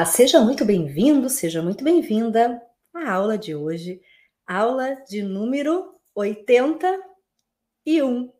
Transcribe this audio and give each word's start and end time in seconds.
Olá! 0.00 0.06
Seja 0.06 0.40
muito 0.40 0.64
bem-vindo, 0.64 1.28
seja 1.28 1.60
muito 1.60 1.84
bem-vinda 1.84 2.66
à 2.94 3.12
aula 3.12 3.36
de 3.36 3.54
hoje, 3.54 4.00
aula 4.46 4.94
de 5.06 5.22
número 5.22 5.94
81. 6.14 8.32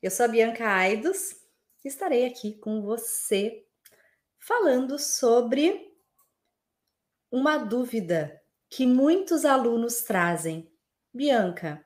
Eu 0.00 0.10
sou 0.10 0.24
a 0.24 0.28
Bianca 0.28 0.66
Aidos 0.66 1.36
e 1.84 1.88
estarei 1.88 2.24
aqui 2.24 2.54
com 2.54 2.80
você 2.80 3.66
falando 4.38 4.98
sobre 4.98 5.92
uma 7.30 7.58
dúvida 7.58 8.40
que 8.70 8.86
muitos 8.86 9.44
alunos 9.44 10.00
trazem. 10.00 10.72
Bianca, 11.12 11.84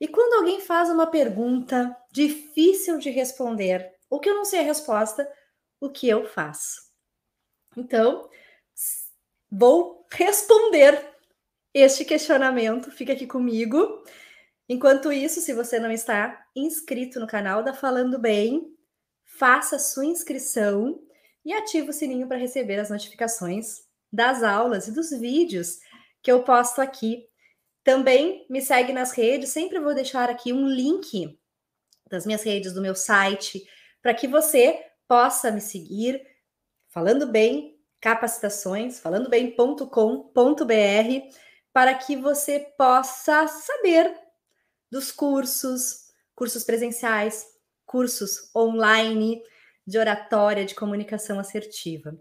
e 0.00 0.08
quando 0.08 0.32
alguém 0.32 0.62
faz 0.62 0.88
uma 0.88 1.08
pergunta 1.08 1.94
difícil 2.10 2.96
de 2.96 3.10
responder, 3.10 3.94
ou 4.08 4.18
que 4.18 4.30
eu 4.30 4.34
não 4.34 4.46
sei 4.46 4.60
a 4.60 4.62
resposta, 4.62 5.30
o 5.78 5.90
que 5.90 6.08
eu 6.08 6.24
faço. 6.24 6.85
Então, 7.76 8.28
vou 9.50 10.06
responder 10.10 10.98
este 11.74 12.04
questionamento. 12.04 12.90
Fica 12.90 13.12
aqui 13.12 13.26
comigo. 13.26 14.02
Enquanto 14.68 15.12
isso, 15.12 15.40
se 15.40 15.52
você 15.52 15.78
não 15.78 15.90
está 15.90 16.44
inscrito 16.54 17.20
no 17.20 17.26
canal 17.26 17.62
da 17.62 17.74
Falando 17.74 18.18
Bem, 18.18 18.74
faça 19.24 19.78
sua 19.78 20.06
inscrição 20.06 21.00
e 21.44 21.52
ative 21.52 21.90
o 21.90 21.92
sininho 21.92 22.26
para 22.26 22.38
receber 22.38 22.80
as 22.80 22.90
notificações 22.90 23.84
das 24.12 24.42
aulas 24.42 24.88
e 24.88 24.92
dos 24.92 25.10
vídeos 25.10 25.78
que 26.22 26.32
eu 26.32 26.42
posto 26.42 26.80
aqui. 26.80 27.28
Também 27.84 28.44
me 28.50 28.60
segue 28.60 28.92
nas 28.92 29.12
redes, 29.12 29.50
sempre 29.50 29.78
vou 29.78 29.94
deixar 29.94 30.28
aqui 30.28 30.52
um 30.52 30.66
link 30.66 31.38
das 32.10 32.26
minhas 32.26 32.42
redes, 32.42 32.72
do 32.72 32.82
meu 32.82 32.94
site, 32.94 33.64
para 34.02 34.14
que 34.14 34.26
você 34.26 34.84
possa 35.06 35.52
me 35.52 35.60
seguir 35.60 36.20
falando 36.96 37.26
bem 37.26 37.78
capacitações, 38.00 38.98
falando 38.98 39.28
bem.com.br, 39.28 39.84
para 41.70 41.92
que 41.92 42.16
você 42.16 42.58
possa 42.78 43.46
saber 43.46 44.18
dos 44.90 45.12
cursos, 45.12 46.06
cursos 46.34 46.64
presenciais, 46.64 47.44
cursos 47.84 48.50
online 48.56 49.42
de 49.86 49.98
oratória, 49.98 50.64
de 50.64 50.74
comunicação 50.74 51.38
assertiva. 51.38 52.18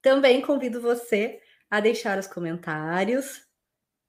Também 0.00 0.40
convido 0.40 0.80
você 0.80 1.40
a 1.68 1.80
deixar 1.80 2.16
os 2.16 2.28
comentários 2.28 3.42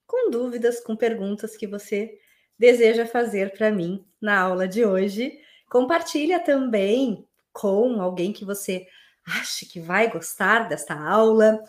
com 0.06 0.30
dúvidas, 0.30 0.80
com 0.80 0.96
perguntas 0.96 1.58
que 1.58 1.66
você 1.66 2.16
deseja 2.56 3.08
fazer 3.08 3.52
para 3.58 3.72
mim 3.72 4.06
na 4.22 4.40
aula 4.40 4.68
de 4.68 4.86
hoje. 4.86 5.40
Compartilha 5.68 6.40
também 6.40 7.28
com 7.52 8.00
alguém 8.00 8.32
que 8.32 8.46
você 8.46 8.88
acha 9.26 9.66
que 9.66 9.80
vai 9.80 10.09
gostar 10.12 10.68
desta 10.68 10.94
aula 10.94 11.63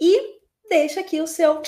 e 0.00 0.38
deixa 0.68 1.00
aqui 1.00 1.20
o 1.20 1.26
seu 1.26 1.62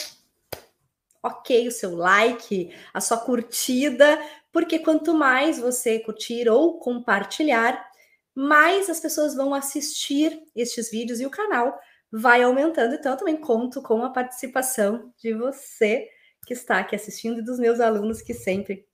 ok, 1.22 1.69
o 1.69 1.72
seu 1.72 1.97
like, 1.97 2.75
a 2.93 3.00
sua 3.00 3.17
curtida, 3.17 4.21
porque 4.53 4.78
quanto 4.78 5.15
mais 5.15 5.59
você 5.59 5.99
curtir 5.99 6.49
ou 6.49 6.78
compartilhar, 6.78 7.91
mais 8.34 8.91
as 8.91 9.00
pessoas 9.00 9.34
vão 9.34 9.55
assistir 9.55 10.43
estes 10.55 10.91
vídeos 10.91 11.21
e 11.21 11.27
o 11.27 11.31
canal 11.31 11.78
vai 12.12 12.43
aumentando. 12.43 12.95
Então, 12.95 13.12
eu 13.12 13.19
também 13.19 13.37
conto 13.37 13.81
com 13.81 14.05
a 14.05 14.11
participação 14.11 15.12
de 15.19 15.33
você 15.33 16.09
que 16.47 16.53
está 16.53 16.78
aqui 16.81 16.95
assistindo 16.95 17.39
e 17.39 17.45
dos 17.45 17.59
meus 17.59 17.81
alunos 17.81 18.21
que 18.21 18.34
sempre 18.34 18.87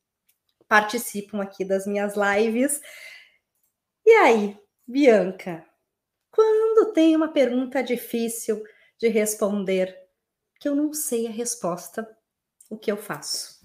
participam 0.69 1.43
aqui 1.43 1.65
das 1.65 1.85
minhas 1.87 2.15
lives. 2.17 2.81
E 4.07 4.11
aí, 4.13 4.59
Bianca, 4.87 5.67
quando 6.31 6.93
tem 6.93 7.17
uma 7.17 7.33
pergunta 7.33 7.83
difícil 7.83 8.63
de 8.99 9.09
responder, 9.09 9.97
que 10.59 10.69
eu 10.69 10.75
não 10.75 10.93
sei 10.93 11.27
a 11.27 11.31
resposta, 11.31 12.09
o 12.69 12.79
que 12.79 12.91
eu 12.91 12.97
faço? 12.97 13.61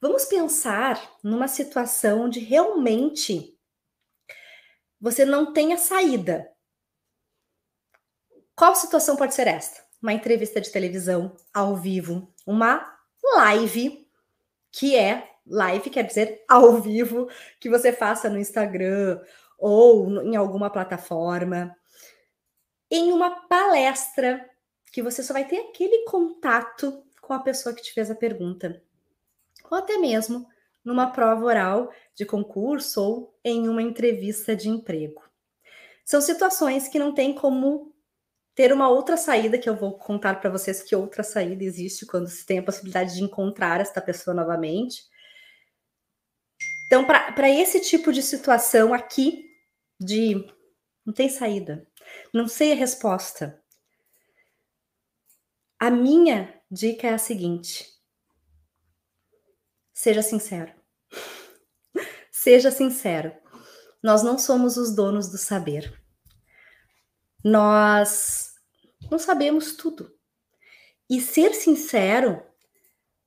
Vamos 0.00 0.24
pensar 0.24 1.00
numa 1.22 1.48
situação 1.48 2.22
onde 2.22 2.40
realmente 2.40 3.58
você 5.00 5.24
não 5.24 5.52
tem 5.52 5.72
a 5.72 5.78
saída. 5.78 6.50
Qual 8.54 8.74
situação 8.74 9.16
pode 9.16 9.34
ser 9.34 9.46
esta? 9.46 9.82
Uma 10.02 10.12
entrevista 10.12 10.60
de 10.60 10.70
televisão 10.70 11.34
ao 11.52 11.76
vivo, 11.76 12.32
uma 12.46 12.98
live, 13.36 14.06
que 14.70 14.94
é 14.94 15.30
live 15.46 15.90
quer 15.90 16.04
dizer 16.04 16.44
ao 16.48 16.80
vivo, 16.80 17.28
que 17.60 17.68
você 17.68 17.92
faça 17.92 18.28
no 18.28 18.38
Instagram 18.38 19.20
ou 19.58 20.22
em 20.22 20.36
alguma 20.36 20.70
plataforma, 20.70 21.74
em 22.94 23.10
uma 23.10 23.48
palestra 23.48 24.48
que 24.92 25.02
você 25.02 25.20
só 25.20 25.32
vai 25.32 25.44
ter 25.44 25.58
aquele 25.58 26.04
contato 26.04 27.02
com 27.20 27.32
a 27.32 27.40
pessoa 27.40 27.74
que 27.74 27.82
te 27.82 27.92
fez 27.92 28.08
a 28.08 28.14
pergunta, 28.14 28.80
ou 29.68 29.76
até 29.76 29.98
mesmo 29.98 30.46
numa 30.84 31.10
prova 31.10 31.44
oral 31.44 31.92
de 32.14 32.24
concurso 32.24 33.02
ou 33.02 33.38
em 33.42 33.68
uma 33.68 33.82
entrevista 33.82 34.54
de 34.54 34.68
emprego. 34.68 35.28
São 36.04 36.20
situações 36.20 36.86
que 36.86 36.98
não 36.98 37.12
tem 37.12 37.34
como 37.34 37.92
ter 38.54 38.72
uma 38.72 38.88
outra 38.88 39.16
saída, 39.16 39.58
que 39.58 39.68
eu 39.68 39.74
vou 39.74 39.98
contar 39.98 40.40
para 40.40 40.50
vocês 40.50 40.80
que 40.80 40.94
outra 40.94 41.24
saída 41.24 41.64
existe 41.64 42.06
quando 42.06 42.28
se 42.28 42.46
tem 42.46 42.60
a 42.60 42.62
possibilidade 42.62 43.16
de 43.16 43.24
encontrar 43.24 43.80
esta 43.80 44.00
pessoa 44.00 44.34
novamente. 44.34 45.02
Então, 46.86 47.04
para 47.04 47.50
esse 47.50 47.80
tipo 47.80 48.12
de 48.12 48.22
situação 48.22 48.94
aqui, 48.94 49.50
de 49.98 50.46
não 51.04 51.12
tem 51.12 51.28
saída, 51.28 51.86
não 52.32 52.48
sei 52.48 52.72
a 52.72 52.76
resposta. 52.76 53.62
A 55.78 55.90
minha 55.90 56.60
dica 56.70 57.06
é 57.06 57.14
a 57.14 57.18
seguinte: 57.18 57.86
seja 59.92 60.22
sincero. 60.22 60.72
seja 62.30 62.70
sincero. 62.70 63.32
Nós 64.02 64.22
não 64.22 64.38
somos 64.38 64.76
os 64.76 64.94
donos 64.94 65.30
do 65.30 65.38
saber. 65.38 66.02
Nós 67.42 68.54
não 69.10 69.18
sabemos 69.18 69.76
tudo. 69.76 70.12
E 71.08 71.20
ser 71.20 71.54
sincero 71.54 72.42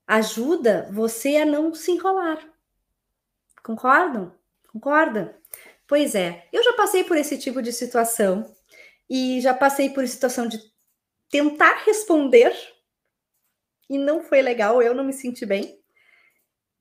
ajuda 0.06 0.90
você 0.92 1.38
a 1.38 1.46
não 1.46 1.74
se 1.74 1.92
enrolar. 1.92 2.40
Concordam? 3.64 4.34
Concorda? 4.72 5.40
Pois 5.88 6.16
é, 6.16 6.48
eu 6.52 6.64
já 6.64 6.74
passei 6.74 7.04
por 7.04 7.18
esse 7.18 7.38
tipo 7.38 7.62
de 7.62 7.72
situação 7.72 8.54
e 9.10 9.40
já 9.42 9.54
passei 9.54 9.90
por 9.90 10.08
situação 10.08 10.48
de 10.48 10.60
tentar 11.30 11.84
responder 11.86 12.54
e 13.90 13.98
não 13.98 14.22
foi 14.22 14.42
legal, 14.42 14.82
eu 14.82 14.94
não 14.94 15.04
me 15.04 15.14
senti 15.14 15.46
bem. 15.46 15.82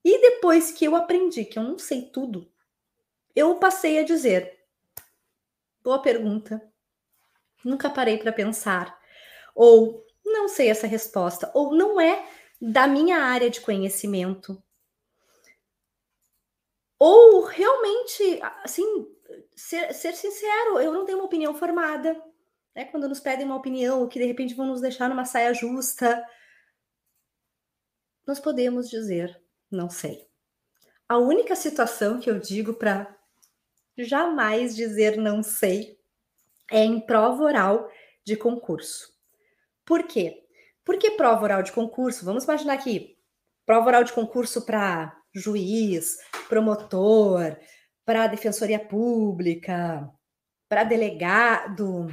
E 0.03 0.21
depois 0.21 0.71
que 0.71 0.85
eu 0.85 0.95
aprendi 0.95 1.45
que 1.45 1.57
eu 1.57 1.63
não 1.63 1.77
sei 1.77 2.09
tudo, 2.09 2.51
eu 3.35 3.55
passei 3.55 3.99
a 3.99 4.03
dizer: 4.03 4.59
boa 5.81 6.01
pergunta, 6.01 6.61
nunca 7.63 7.89
parei 7.89 8.17
para 8.17 8.31
pensar, 8.31 8.99
ou 9.55 10.05
não 10.25 10.47
sei 10.47 10.69
essa 10.69 10.87
resposta, 10.87 11.51
ou 11.53 11.73
não 11.73 11.99
é 11.99 12.27
da 12.59 12.87
minha 12.87 13.19
área 13.19 13.49
de 13.49 13.61
conhecimento, 13.61 14.61
ou 16.99 17.43
realmente, 17.43 18.39
assim, 18.63 19.07
ser, 19.57 19.91
ser 19.93 20.13
sincero, 20.13 20.79
eu 20.79 20.93
não 20.93 21.03
tenho 21.03 21.17
uma 21.17 21.25
opinião 21.25 21.53
formada. 21.55 22.21
Né? 22.75 22.85
Quando 22.85 23.09
nos 23.09 23.19
pedem 23.19 23.45
uma 23.45 23.55
opinião, 23.55 24.07
que 24.07 24.19
de 24.19 24.25
repente 24.25 24.53
vão 24.53 24.67
nos 24.67 24.79
deixar 24.79 25.09
numa 25.09 25.25
saia 25.25 25.53
justa, 25.53 26.23
nós 28.25 28.39
podemos 28.39 28.87
dizer, 28.89 29.41
não 29.71 29.89
sei. 29.89 30.27
A 31.09 31.17
única 31.17 31.55
situação 31.55 32.19
que 32.19 32.29
eu 32.29 32.39
digo 32.39 32.73
para 32.73 33.15
jamais 33.97 34.75
dizer 34.75 35.17
não 35.17 35.41
sei 35.41 35.97
é 36.69 36.83
em 36.83 36.99
prova 36.99 37.43
oral 37.43 37.89
de 38.23 38.35
concurso. 38.35 39.17
Por 39.83 40.03
quê? 40.03 40.45
Porque 40.85 41.11
prova 41.11 41.43
oral 41.43 41.63
de 41.63 41.71
concurso, 41.71 42.25
vamos 42.25 42.43
imaginar 42.43 42.73
aqui, 42.73 43.17
prova 43.65 43.87
oral 43.87 44.03
de 44.03 44.13
concurso 44.13 44.65
para 44.65 45.17
juiz, 45.33 46.17
promotor, 46.47 47.57
para 48.07 48.23
a 48.23 48.27
defensoria 48.27 48.79
pública, 48.79 50.09
para 50.69 50.85
delegado, 50.85 52.07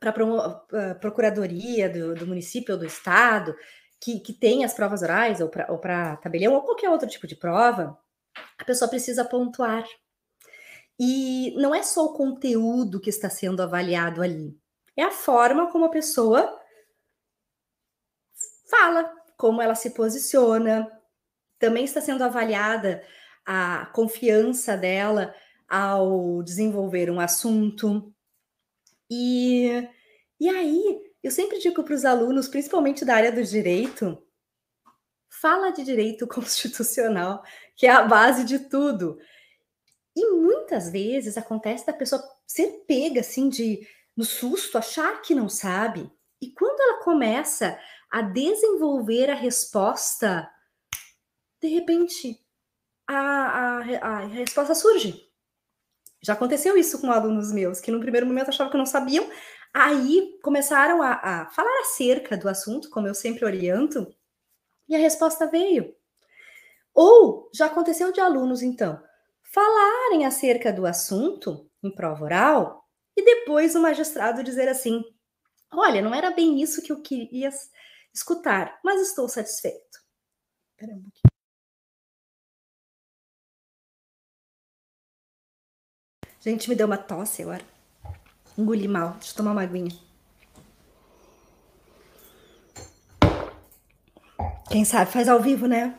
para 0.00 0.10
a 0.10 0.94
procuradoria 0.96 1.88
do, 1.88 2.12
do, 2.16 2.26
município 2.26 2.74
ou 2.74 2.80
do 2.80 2.84
estado, 2.84 3.54
que, 4.00 4.18
que 4.18 4.32
tem 4.32 4.64
as 4.64 4.74
provas 4.74 5.00
orais, 5.00 5.40
ou 5.40 5.48
para 5.48 6.16
tabelião, 6.16 6.54
ou 6.54 6.62
qualquer 6.62 6.90
outro 6.90 7.08
tipo 7.08 7.28
de 7.28 7.36
prova, 7.36 7.96
a 8.58 8.64
pessoa 8.64 8.88
precisa 8.88 9.24
pontuar. 9.24 9.84
E 10.98 11.54
não 11.56 11.72
é 11.72 11.84
só 11.84 12.04
o 12.06 12.14
conteúdo 12.14 13.00
que 13.00 13.08
está 13.08 13.30
sendo 13.30 13.62
avaliado 13.62 14.22
ali, 14.22 14.58
é 14.96 15.04
a 15.04 15.12
forma 15.12 15.70
como 15.70 15.84
a 15.84 15.90
pessoa 15.90 16.60
fala, 18.68 19.08
como 19.36 19.62
ela 19.62 19.76
se 19.76 19.90
posiciona, 19.90 20.90
também 21.60 21.84
está 21.84 22.00
sendo 22.00 22.24
avaliada 22.24 23.04
a 23.44 23.86
confiança 23.86 24.76
dela 24.76 25.34
ao 25.68 26.42
desenvolver 26.42 27.10
um 27.10 27.20
assunto. 27.20 28.12
E, 29.10 29.88
e 30.38 30.48
aí, 30.48 31.02
eu 31.22 31.30
sempre 31.30 31.58
digo 31.58 31.82
para 31.82 31.94
os 31.94 32.04
alunos, 32.04 32.48
principalmente 32.48 33.04
da 33.04 33.14
área 33.14 33.32
do 33.32 33.42
direito, 33.42 34.22
fala 35.28 35.70
de 35.70 35.84
direito 35.84 36.26
constitucional, 36.28 37.42
que 37.76 37.86
é 37.86 37.90
a 37.90 38.02
base 38.02 38.44
de 38.44 38.58
tudo. 38.58 39.18
E 40.14 40.26
muitas 40.30 40.90
vezes 40.90 41.38
acontece 41.38 41.86
da 41.86 41.92
pessoa 41.92 42.22
ser 42.46 42.84
pega 42.86 43.20
assim 43.20 43.48
de 43.48 43.86
no 44.16 44.24
susto, 44.24 44.76
achar 44.76 45.22
que 45.22 45.34
não 45.34 45.48
sabe. 45.48 46.10
E 46.40 46.50
quando 46.50 46.80
ela 46.80 47.02
começa 47.02 47.78
a 48.10 48.20
desenvolver 48.20 49.30
a 49.30 49.34
resposta, 49.34 50.50
de 51.62 51.68
repente 51.68 52.41
a, 53.14 53.78
a, 53.78 54.08
a 54.08 54.26
resposta 54.26 54.74
surge. 54.74 55.28
Já 56.22 56.34
aconteceu 56.34 56.76
isso 56.76 57.00
com 57.00 57.10
alunos 57.10 57.52
meus, 57.52 57.80
que 57.80 57.90
no 57.90 58.00
primeiro 58.00 58.26
momento 58.26 58.48
achavam 58.48 58.70
que 58.70 58.78
não 58.78 58.86
sabiam, 58.86 59.28
aí 59.74 60.38
começaram 60.42 61.02
a, 61.02 61.12
a 61.14 61.50
falar 61.50 61.80
acerca 61.80 62.36
do 62.36 62.48
assunto, 62.48 62.90
como 62.90 63.08
eu 63.08 63.14
sempre 63.14 63.44
oriento, 63.44 64.06
e 64.88 64.94
a 64.94 64.98
resposta 64.98 65.46
veio. 65.46 65.94
Ou 66.94 67.50
já 67.52 67.66
aconteceu 67.66 68.12
de 68.12 68.20
alunos, 68.20 68.62
então, 68.62 69.02
falarem 69.42 70.24
acerca 70.26 70.72
do 70.72 70.86
assunto 70.86 71.68
em 71.82 71.90
prova 71.90 72.24
oral 72.24 72.88
e 73.16 73.24
depois 73.24 73.74
o 73.74 73.80
magistrado 73.80 74.44
dizer 74.44 74.68
assim: 74.68 75.02
Olha, 75.72 76.02
não 76.02 76.14
era 76.14 76.30
bem 76.30 76.60
isso 76.62 76.82
que 76.82 76.92
eu 76.92 77.00
queria 77.00 77.50
escutar, 78.14 78.78
mas 78.84 79.00
estou 79.00 79.28
satisfeito. 79.28 79.98
Espera 80.76 80.92
um 80.96 81.02
pouquinho. 81.02 81.31
Gente, 86.44 86.68
me 86.68 86.74
deu 86.74 86.88
uma 86.88 86.98
tosse 86.98 87.42
agora. 87.42 87.64
Engoli 88.58 88.88
mal. 88.88 89.12
Deixa 89.12 89.30
eu 89.30 89.36
tomar 89.36 89.52
uma 89.52 89.62
aguinha. 89.62 89.96
Quem 94.68 94.84
sabe 94.84 95.12
faz 95.12 95.28
ao 95.28 95.40
vivo, 95.40 95.68
né? 95.68 95.96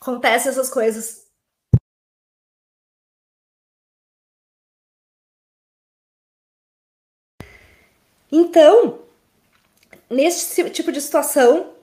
Acontece 0.00 0.48
essas 0.48 0.70
coisas. 0.70 1.26
Então, 8.32 9.04
nesse 10.08 10.70
tipo 10.70 10.90
de 10.90 11.02
situação, 11.02 11.74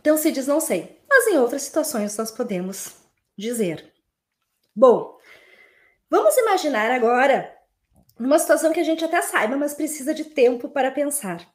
então 0.00 0.16
se 0.16 0.32
diz 0.32 0.48
não 0.48 0.60
sei. 0.60 1.00
Mas 1.08 1.28
em 1.28 1.38
outras 1.38 1.62
situações 1.62 2.16
nós 2.16 2.32
podemos 2.32 2.96
dizer. 3.38 3.92
Bom, 4.74 5.15
vamos 6.10 6.36
imaginar 6.36 6.90
agora 6.90 7.54
uma 8.18 8.38
situação 8.38 8.72
que 8.72 8.80
a 8.80 8.84
gente 8.84 9.04
até 9.04 9.20
saiba, 9.22 9.56
mas 9.56 9.74
precisa 9.74 10.14
de 10.14 10.24
tempo 10.24 10.68
para 10.68 10.90
pensar. 10.90 11.46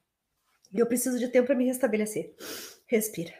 E 0.73 0.79
eu 0.79 0.85
preciso 0.85 1.19
de 1.19 1.27
tempo 1.27 1.47
para 1.47 1.55
me 1.55 1.65
restabelecer. 1.65 2.33
Respira. 2.87 3.33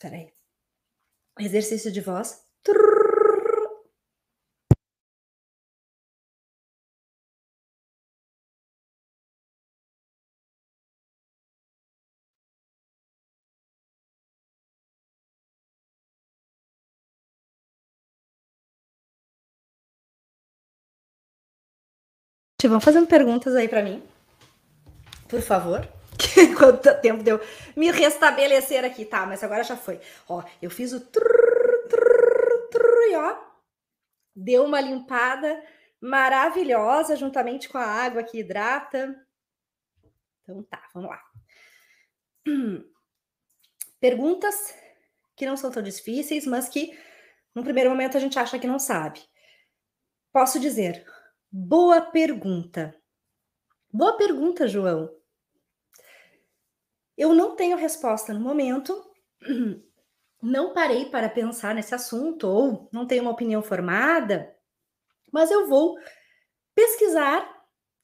Peraí. 0.00 0.32
Exercício 1.38 1.90
de 1.90 2.00
voz. 2.00 2.44
Vão 22.64 22.80
fazendo 22.80 23.06
perguntas 23.06 23.54
aí 23.54 23.68
para 23.68 23.82
mim, 23.82 24.02
por 25.28 25.42
favor. 25.42 25.86
Quanto 26.58 27.00
tempo 27.00 27.22
deu 27.22 27.38
me 27.76 27.90
restabelecer 27.90 28.82
aqui, 28.82 29.04
tá? 29.04 29.26
Mas 29.26 29.44
agora 29.44 29.62
já 29.62 29.76
foi. 29.76 30.00
Ó, 30.26 30.42
eu 30.62 30.70
fiz 30.70 30.92
o 30.92 31.00
trrr, 31.00 31.88
trrr, 31.88 32.68
trrr, 32.70 33.10
e 33.10 33.16
ó, 33.16 33.36
deu 34.34 34.64
uma 34.64 34.80
limpada 34.80 35.62
maravilhosa 36.00 37.14
juntamente 37.14 37.68
com 37.68 37.76
a 37.76 37.84
água 37.84 38.22
que 38.22 38.38
hidrata. 38.38 39.14
Então 40.42 40.62
tá, 40.64 40.82
vamos 40.94 41.10
lá. 41.10 41.22
Perguntas 44.00 44.74
que 45.36 45.44
não 45.46 45.56
são 45.56 45.70
tão 45.70 45.82
difíceis, 45.82 46.46
mas 46.46 46.68
que 46.68 46.98
no 47.54 47.62
primeiro 47.62 47.90
momento 47.90 48.16
a 48.16 48.20
gente 48.20 48.38
acha 48.38 48.58
que 48.58 48.66
não 48.66 48.78
sabe. 48.78 49.20
Posso 50.32 50.58
dizer, 50.58 51.06
Boa 51.50 52.00
pergunta. 52.00 52.94
Boa 53.92 54.16
pergunta, 54.16 54.66
João. 54.68 55.10
Eu 57.16 57.32
não 57.32 57.56
tenho 57.56 57.76
resposta 57.76 58.34
no 58.34 58.40
momento, 58.40 58.94
não 60.42 60.74
parei 60.74 61.06
para 61.06 61.30
pensar 61.30 61.74
nesse 61.74 61.94
assunto 61.94 62.46
ou 62.46 62.88
não 62.92 63.06
tenho 63.06 63.22
uma 63.22 63.30
opinião 63.30 63.62
formada, 63.62 64.54
mas 65.32 65.50
eu 65.50 65.66
vou 65.66 65.96
pesquisar 66.74 67.48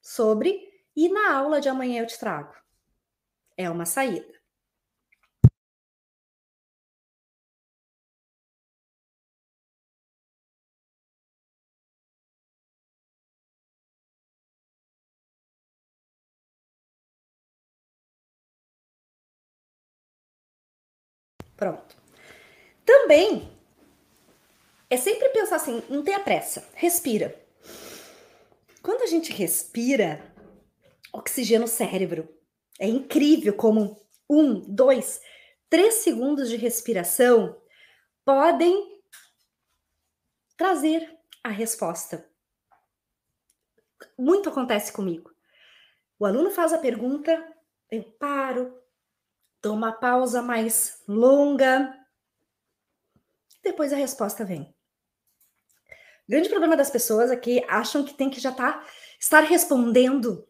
sobre 0.01 0.59
e 0.95 1.09
na 1.09 1.35
aula 1.35 1.61
de 1.61 1.69
amanhã 1.69 2.01
eu 2.01 2.07
te 2.07 2.19
trago. 2.19 2.53
É 3.55 3.69
uma 3.69 3.85
saída. 3.85 4.32
Pronto. 21.63 21.95
Também 22.85 23.49
é 24.89 24.97
sempre 24.97 25.29
pensar 25.29 25.55
assim, 25.55 25.81
não 25.89 26.03
tenha 26.03 26.19
pressa, 26.19 26.67
respira. 26.73 27.41
Quando 28.81 29.03
a 29.03 29.05
gente 29.05 29.31
respira, 29.31 30.21
oxigena 31.13 31.63
o 31.63 31.69
cérebro. 31.69 32.27
É 32.77 32.85
incrível 32.85 33.55
como 33.55 34.05
um, 34.29 34.59
dois, 34.59 35.21
três 35.69 35.93
segundos 35.95 36.49
de 36.49 36.57
respiração 36.57 37.57
podem 38.25 39.01
trazer 40.57 41.17
a 41.41 41.47
resposta. 41.47 42.29
Muito 44.17 44.49
acontece 44.49 44.91
comigo. 44.91 45.31
O 46.19 46.25
aluno 46.25 46.51
faz 46.51 46.73
a 46.73 46.77
pergunta, 46.77 47.55
eu 47.89 48.03
paro, 48.19 48.82
Dou 49.63 49.73
uma 49.73 49.93
pausa 49.93 50.41
mais 50.41 51.01
longa. 51.07 51.97
Depois 53.63 53.93
a 53.93 53.95
resposta 53.95 54.43
vem. 54.43 54.63
O 56.27 56.31
grande 56.31 56.49
problema 56.49 56.75
das 56.75 56.89
pessoas 56.89 57.31
é 57.31 57.37
que 57.37 57.63
acham 57.69 58.03
que 58.03 58.13
tem 58.13 58.29
que 58.29 58.41
já 58.41 58.51
tá, 58.51 58.85
estar 59.17 59.39
respondendo 59.39 60.45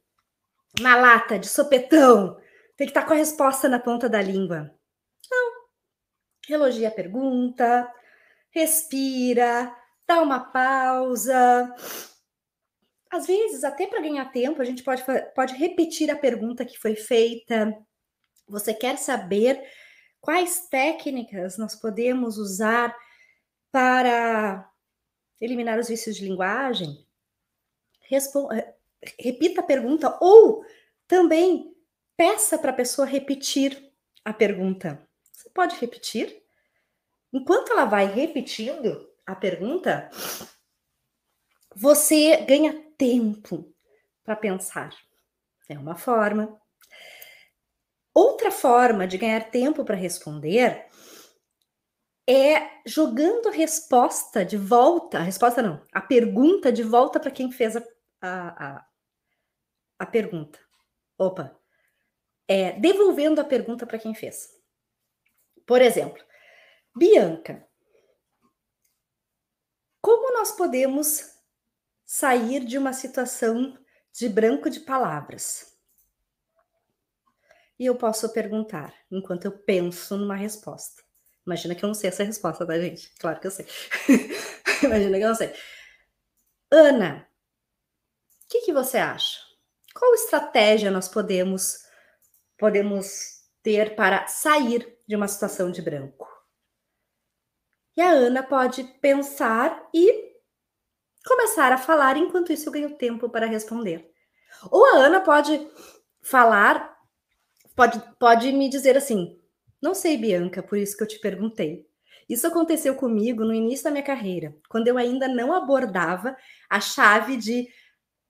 na 0.81 0.95
lata, 0.95 1.37
de 1.37 1.47
sopetão. 1.47 2.35
Tem 2.75 2.87
que 2.87 2.91
estar 2.91 3.01
tá 3.01 3.07
com 3.07 3.13
a 3.13 3.17
resposta 3.17 3.69
na 3.69 3.79
ponta 3.79 4.09
da 4.09 4.19
língua. 4.19 4.73
Não. 5.29 5.53
Elogia 6.49 6.87
a 6.87 6.91
pergunta, 6.91 7.87
respira, 8.49 9.75
dá 10.07 10.23
uma 10.23 10.39
pausa. 10.39 11.71
Às 13.11 13.27
vezes, 13.27 13.63
até 13.63 13.85
para 13.85 14.01
ganhar 14.01 14.25
tempo, 14.31 14.59
a 14.59 14.65
gente 14.65 14.81
pode, 14.81 15.03
pode 15.35 15.53
repetir 15.53 16.09
a 16.09 16.17
pergunta 16.17 16.65
que 16.65 16.79
foi 16.79 16.95
feita 16.95 17.77
você 18.47 18.73
quer 18.73 18.97
saber 18.97 19.63
quais 20.21 20.67
técnicas 20.69 21.57
nós 21.57 21.75
podemos 21.75 22.37
usar 22.37 22.95
para 23.71 24.69
eliminar 25.39 25.79
os 25.79 25.87
vícios 25.87 26.15
de 26.15 26.25
linguagem? 26.25 27.05
Responda, 28.01 28.75
repita 29.19 29.61
a 29.61 29.65
pergunta 29.65 30.17
ou 30.21 30.65
também 31.07 31.75
peça 32.15 32.57
para 32.57 32.71
a 32.71 32.75
pessoa 32.75 33.07
repetir 33.07 33.91
a 34.23 34.33
pergunta. 34.33 35.07
Você 35.31 35.49
pode 35.49 35.75
repetir? 35.77 36.41
Enquanto 37.31 37.71
ela 37.71 37.85
vai 37.85 38.05
repetindo 38.05 39.09
a 39.25 39.35
pergunta, 39.35 40.09
você 41.75 42.37
ganha 42.45 42.73
tempo 42.97 43.73
para 44.23 44.35
pensar. 44.35 44.95
É 45.67 45.77
uma 45.77 45.95
forma. 45.95 46.61
Outra 48.13 48.51
forma 48.51 49.07
de 49.07 49.17
ganhar 49.17 49.49
tempo 49.49 49.83
para 49.83 49.95
responder 49.95 50.87
é 52.29 52.81
jogando 52.85 53.49
a 53.49 53.51
resposta 53.51 54.45
de 54.45 54.55
volta, 54.55 55.17
a 55.17 55.23
resposta 55.23 55.61
não, 55.61 55.85
a 55.91 55.99
pergunta 55.99 56.71
de 56.71 56.83
volta 56.83 57.19
para 57.19 57.31
quem 57.31 57.51
fez 57.51 57.75
a, 57.75 57.83
a, 58.21 58.65
a, 58.67 58.87
a, 59.99 60.05
pergunta. 60.05 60.59
Opa, 61.17 61.59
é 62.47 62.73
devolvendo 62.79 63.41
a 63.41 63.43
pergunta 63.43 63.85
para 63.85 63.99
quem 63.99 64.13
fez. 64.13 64.49
Por 65.65 65.81
exemplo, 65.81 66.23
Bianca, 66.95 67.67
como 70.01 70.33
nós 70.33 70.51
podemos 70.51 71.33
sair 72.05 72.63
de 72.65 72.77
uma 72.77 72.93
situação 72.93 73.77
de 74.13 74.29
branco 74.29 74.69
de 74.69 74.81
palavras? 74.81 75.72
E 77.83 77.85
eu 77.85 77.95
posso 77.97 78.31
perguntar 78.31 78.95
enquanto 79.11 79.43
eu 79.43 79.51
penso 79.51 80.15
numa 80.15 80.37
resposta. 80.37 81.03
Imagina 81.45 81.75
que 81.75 81.83
eu 81.83 81.87
não 81.87 81.93
sei 81.93 82.07
essa 82.07 82.23
resposta, 82.23 82.65
tá, 82.65 82.79
gente? 82.79 83.13
Claro 83.19 83.41
que 83.41 83.47
eu 83.47 83.51
sei. 83.51 83.67
Imagina 84.81 85.17
que 85.17 85.23
eu 85.25 85.27
não 85.27 85.35
sei. 85.35 85.53
Ana, 86.71 87.27
o 88.45 88.49
que, 88.49 88.61
que 88.61 88.71
você 88.71 88.97
acha? 88.99 89.37
Qual 89.93 90.13
estratégia 90.13 90.89
nós 90.89 91.09
podemos 91.09 91.79
podemos 92.57 93.41
ter 93.61 93.97
para 93.97 94.27
sair 94.27 94.97
de 95.05 95.17
uma 95.17 95.27
situação 95.27 95.69
de 95.69 95.81
branco? 95.81 96.25
E 97.97 98.01
a 98.01 98.11
Ana 98.11 98.43
pode 98.43 98.85
pensar 99.01 99.89
e 99.93 100.37
começar 101.27 101.73
a 101.73 101.77
falar, 101.77 102.15
enquanto 102.15 102.53
isso 102.53 102.69
eu 102.69 102.71
ganho 102.71 102.95
tempo 102.95 103.27
para 103.29 103.45
responder. 103.45 104.09
Ou 104.71 104.85
a 104.85 104.99
Ana 104.99 105.19
pode 105.19 105.69
falar, 106.21 106.92
pode, 107.75 108.01
pode 108.19 108.51
me 108.51 108.69
dizer 108.69 108.97
assim: 108.97 109.39
Não 109.81 109.93
sei, 109.93 110.17
Bianca, 110.17 110.61
por 110.63 110.77
isso 110.77 110.95
que 110.97 111.03
eu 111.03 111.07
te 111.07 111.19
perguntei. 111.19 111.85
Isso 112.29 112.47
aconteceu 112.47 112.95
comigo 112.95 113.43
no 113.43 113.53
início 113.53 113.83
da 113.83 113.91
minha 113.91 114.03
carreira, 114.03 114.55
quando 114.69 114.87
eu 114.87 114.97
ainda 114.97 115.27
não 115.27 115.53
abordava 115.53 116.35
a 116.69 116.79
chave 116.79 117.35
de 117.37 117.67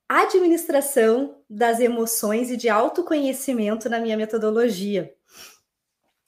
administração 0.10 1.44
das 1.50 1.80
emoções 1.80 2.52
e 2.52 2.58
de 2.58 2.70
autoconhecimento 2.70 3.90
na 3.90 4.00
minha 4.00 4.18
metodologia. 4.18 5.14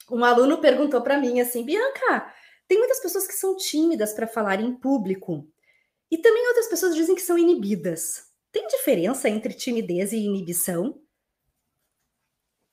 Um 0.09 0.23
aluno 0.23 0.59
perguntou 0.59 1.01
para 1.01 1.19
mim 1.19 1.39
assim: 1.39 1.65
Bianca, 1.65 2.31
tem 2.67 2.77
muitas 2.77 2.99
pessoas 2.99 3.27
que 3.27 3.33
são 3.33 3.55
tímidas 3.55 4.13
para 4.13 4.27
falar 4.27 4.59
em 4.59 4.75
público. 4.75 5.47
E 6.11 6.17
também 6.17 6.47
outras 6.47 6.67
pessoas 6.67 6.95
dizem 6.95 7.15
que 7.15 7.21
são 7.21 7.37
inibidas. 7.37 8.25
Tem 8.51 8.67
diferença 8.67 9.27
entre 9.27 9.53
timidez 9.53 10.13
e 10.13 10.17
inibição? 10.17 10.99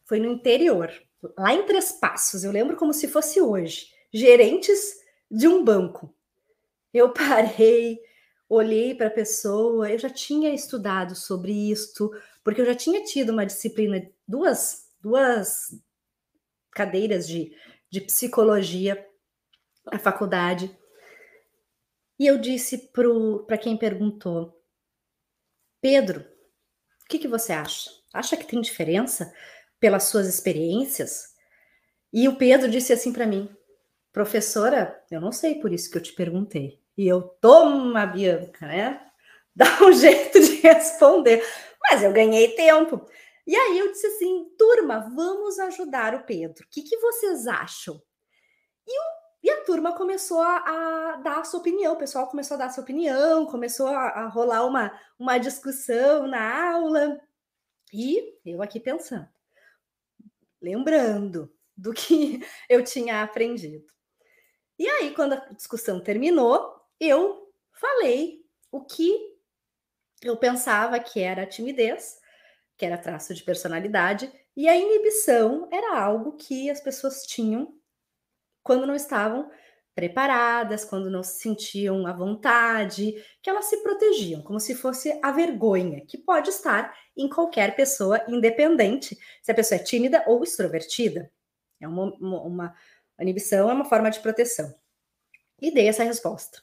Foi 0.04 0.18
no 0.18 0.30
interior, 0.30 0.90
lá 1.38 1.54
em 1.54 1.64
Três 1.64 1.92
Passos, 1.92 2.44
eu 2.44 2.52
lembro 2.52 2.76
como 2.76 2.92
se 2.92 3.08
fosse 3.08 3.40
hoje. 3.40 3.86
Gerentes 4.12 5.00
de 5.30 5.48
um 5.48 5.64
banco. 5.64 6.14
Eu 6.92 7.12
parei, 7.14 7.98
olhei 8.48 8.94
para 8.94 9.06
a 9.06 9.10
pessoa, 9.10 9.90
eu 9.90 9.98
já 9.98 10.10
tinha 10.10 10.54
estudado 10.54 11.14
sobre 11.14 11.52
isto, 11.70 12.10
porque 12.44 12.60
eu 12.60 12.66
já 12.66 12.74
tinha 12.74 13.02
tido 13.04 13.30
uma 13.30 13.46
disciplina, 13.46 14.06
duas, 14.26 14.90
duas 15.00 15.70
cadeiras 16.70 17.26
de, 17.26 17.56
de 17.90 18.00
psicologia 18.00 19.06
a 19.90 19.98
faculdade. 19.98 20.76
E 22.18 22.26
eu 22.26 22.38
disse 22.38 22.90
para 23.46 23.58
quem 23.58 23.76
perguntou: 23.76 24.62
Pedro, 25.80 26.20
o 26.20 27.08
que, 27.08 27.18
que 27.18 27.28
você 27.28 27.52
acha? 27.52 27.90
Acha 28.12 28.36
que 28.36 28.46
tem 28.46 28.60
diferença 28.60 29.32
pelas 29.82 30.04
suas 30.04 30.28
experiências? 30.28 31.34
E 32.12 32.28
o 32.28 32.36
Pedro 32.36 32.70
disse 32.70 32.92
assim 32.92 33.12
para 33.12 33.26
mim: 33.26 33.50
Professora, 34.12 35.02
eu 35.10 35.20
não 35.20 35.32
sei, 35.32 35.56
por 35.56 35.72
isso 35.72 35.90
que 35.90 35.98
eu 35.98 36.02
te 36.02 36.12
perguntei. 36.12 36.80
E 36.96 37.08
eu, 37.08 37.22
toma, 37.22 38.06
Bianca, 38.06 38.66
né? 38.66 39.04
Dá 39.54 39.66
um 39.82 39.92
jeito 39.92 40.38
de 40.40 40.60
responder. 40.60 41.44
Mas 41.82 42.02
eu 42.02 42.12
ganhei 42.12 42.54
tempo. 42.54 43.04
E 43.44 43.56
aí 43.56 43.78
eu 43.78 43.90
disse 43.90 44.06
assim, 44.06 44.46
turma, 44.56 45.10
vamos 45.14 45.58
ajudar 45.58 46.14
o 46.14 46.22
Pedro. 46.22 46.64
O 46.64 46.68
que, 46.70 46.82
que 46.82 46.96
vocês 46.98 47.46
acham? 47.48 48.00
E 48.86 48.98
o 48.98 49.22
e 49.42 49.50
a 49.50 49.64
turma 49.64 49.92
começou 49.92 50.40
a, 50.40 50.56
a, 50.58 51.16
dar 51.16 51.40
a 51.40 51.44
sua 51.44 51.58
opinião, 51.58 51.94
o 51.94 51.98
pessoal 51.98 52.28
começou 52.28 52.54
a 52.54 52.58
dar 52.58 52.66
a 52.66 52.70
sua 52.70 52.84
opinião, 52.84 53.44
começou 53.44 53.88
a, 53.88 53.98
a 53.98 54.28
rolar 54.28 54.64
uma, 54.64 54.96
uma 55.18 55.36
discussão 55.36 56.28
na 56.28 56.70
aula. 56.74 57.20
E 57.92 58.38
eu 58.46 58.62
aqui 58.62 58.78
pensando, 58.78 59.28
lembrando 60.62 61.52
do 61.76 61.92
que 61.92 62.40
eu 62.68 62.82
tinha 62.84 63.22
aprendido. 63.22 63.84
E 64.78 64.88
aí, 64.88 65.14
quando 65.14 65.34
a 65.34 65.48
discussão 65.50 66.00
terminou, 66.00 66.80
eu 66.98 67.52
falei 67.72 68.44
o 68.70 68.84
que 68.84 69.32
eu 70.22 70.36
pensava 70.36 70.98
que 71.00 71.20
era 71.20 71.46
timidez, 71.46 72.18
que 72.76 72.86
era 72.86 72.96
traço 72.96 73.34
de 73.34 73.42
personalidade, 73.42 74.32
e 74.56 74.68
a 74.68 74.76
inibição 74.76 75.68
era 75.72 75.98
algo 75.98 76.36
que 76.36 76.70
as 76.70 76.80
pessoas 76.80 77.22
tinham 77.26 77.74
quando 78.62 78.86
não 78.86 78.94
estavam 78.94 79.50
preparadas, 79.94 80.84
quando 80.84 81.10
não 81.10 81.22
se 81.22 81.40
sentiam 81.40 82.06
à 82.06 82.12
vontade, 82.12 83.14
que 83.42 83.50
elas 83.50 83.66
se 83.66 83.82
protegiam, 83.82 84.42
como 84.42 84.58
se 84.58 84.74
fosse 84.74 85.18
a 85.22 85.30
vergonha, 85.30 86.04
que 86.06 86.16
pode 86.16 86.50
estar 86.50 86.96
em 87.16 87.28
qualquer 87.28 87.76
pessoa, 87.76 88.24
independente 88.28 89.18
se 89.42 89.52
a 89.52 89.54
pessoa 89.54 89.80
é 89.80 89.84
tímida 89.84 90.24
ou 90.26 90.42
extrovertida. 90.42 91.30
É 91.80 91.86
uma, 91.86 92.04
uma, 92.14 92.42
uma 92.42 92.74
inibição, 93.20 93.70
é 93.70 93.74
uma 93.74 93.84
forma 93.84 94.10
de 94.10 94.20
proteção. 94.20 94.74
E 95.60 95.70
dei 95.70 95.88
essa 95.88 96.04
resposta. 96.04 96.62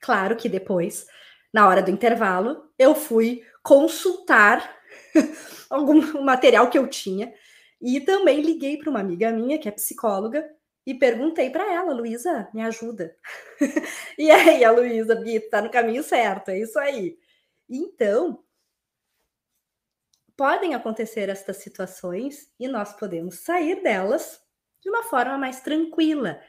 Claro 0.00 0.36
que 0.36 0.48
depois, 0.48 1.06
na 1.52 1.68
hora 1.68 1.82
do 1.82 1.90
intervalo, 1.90 2.70
eu 2.78 2.94
fui 2.94 3.42
consultar 3.62 4.78
algum 5.68 6.22
material 6.22 6.70
que 6.70 6.78
eu 6.78 6.88
tinha 6.88 7.32
e 7.80 8.00
também 8.00 8.40
liguei 8.40 8.78
para 8.78 8.90
uma 8.90 9.00
amiga 9.00 9.30
minha, 9.30 9.58
que 9.58 9.68
é 9.68 9.72
psicóloga, 9.72 10.48
e 10.86 10.94
perguntei 10.94 11.50
para 11.50 11.72
ela, 11.72 11.94
Luísa, 11.94 12.48
me 12.52 12.62
ajuda. 12.62 13.16
e 14.18 14.30
aí, 14.30 14.64
a 14.64 14.70
Luísa, 14.70 15.14
Bi, 15.14 15.40
tá 15.40 15.62
no 15.62 15.70
caminho 15.70 16.02
certo, 16.02 16.50
é 16.50 16.58
isso 16.58 16.78
aí. 16.78 17.18
Então, 17.68 18.44
podem 20.36 20.74
acontecer 20.74 21.28
estas 21.28 21.58
situações 21.58 22.50
e 22.58 22.68
nós 22.68 22.92
podemos 22.92 23.40
sair 23.40 23.82
delas 23.82 24.42
de 24.82 24.90
uma 24.90 25.02
forma 25.02 25.38
mais 25.38 25.60
tranquila, 25.60 26.40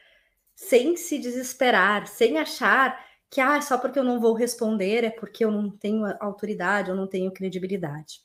sem 0.54 0.96
se 0.96 1.18
desesperar, 1.18 2.06
sem 2.06 2.38
achar 2.38 3.04
que 3.30 3.40
ah, 3.40 3.60
só 3.60 3.78
porque 3.78 3.98
eu 3.98 4.04
não 4.04 4.20
vou 4.20 4.34
responder 4.34 5.04
é 5.04 5.10
porque 5.10 5.44
eu 5.44 5.50
não 5.50 5.70
tenho 5.70 6.04
autoridade, 6.20 6.90
eu 6.90 6.96
não 6.96 7.06
tenho 7.06 7.32
credibilidade. 7.32 8.20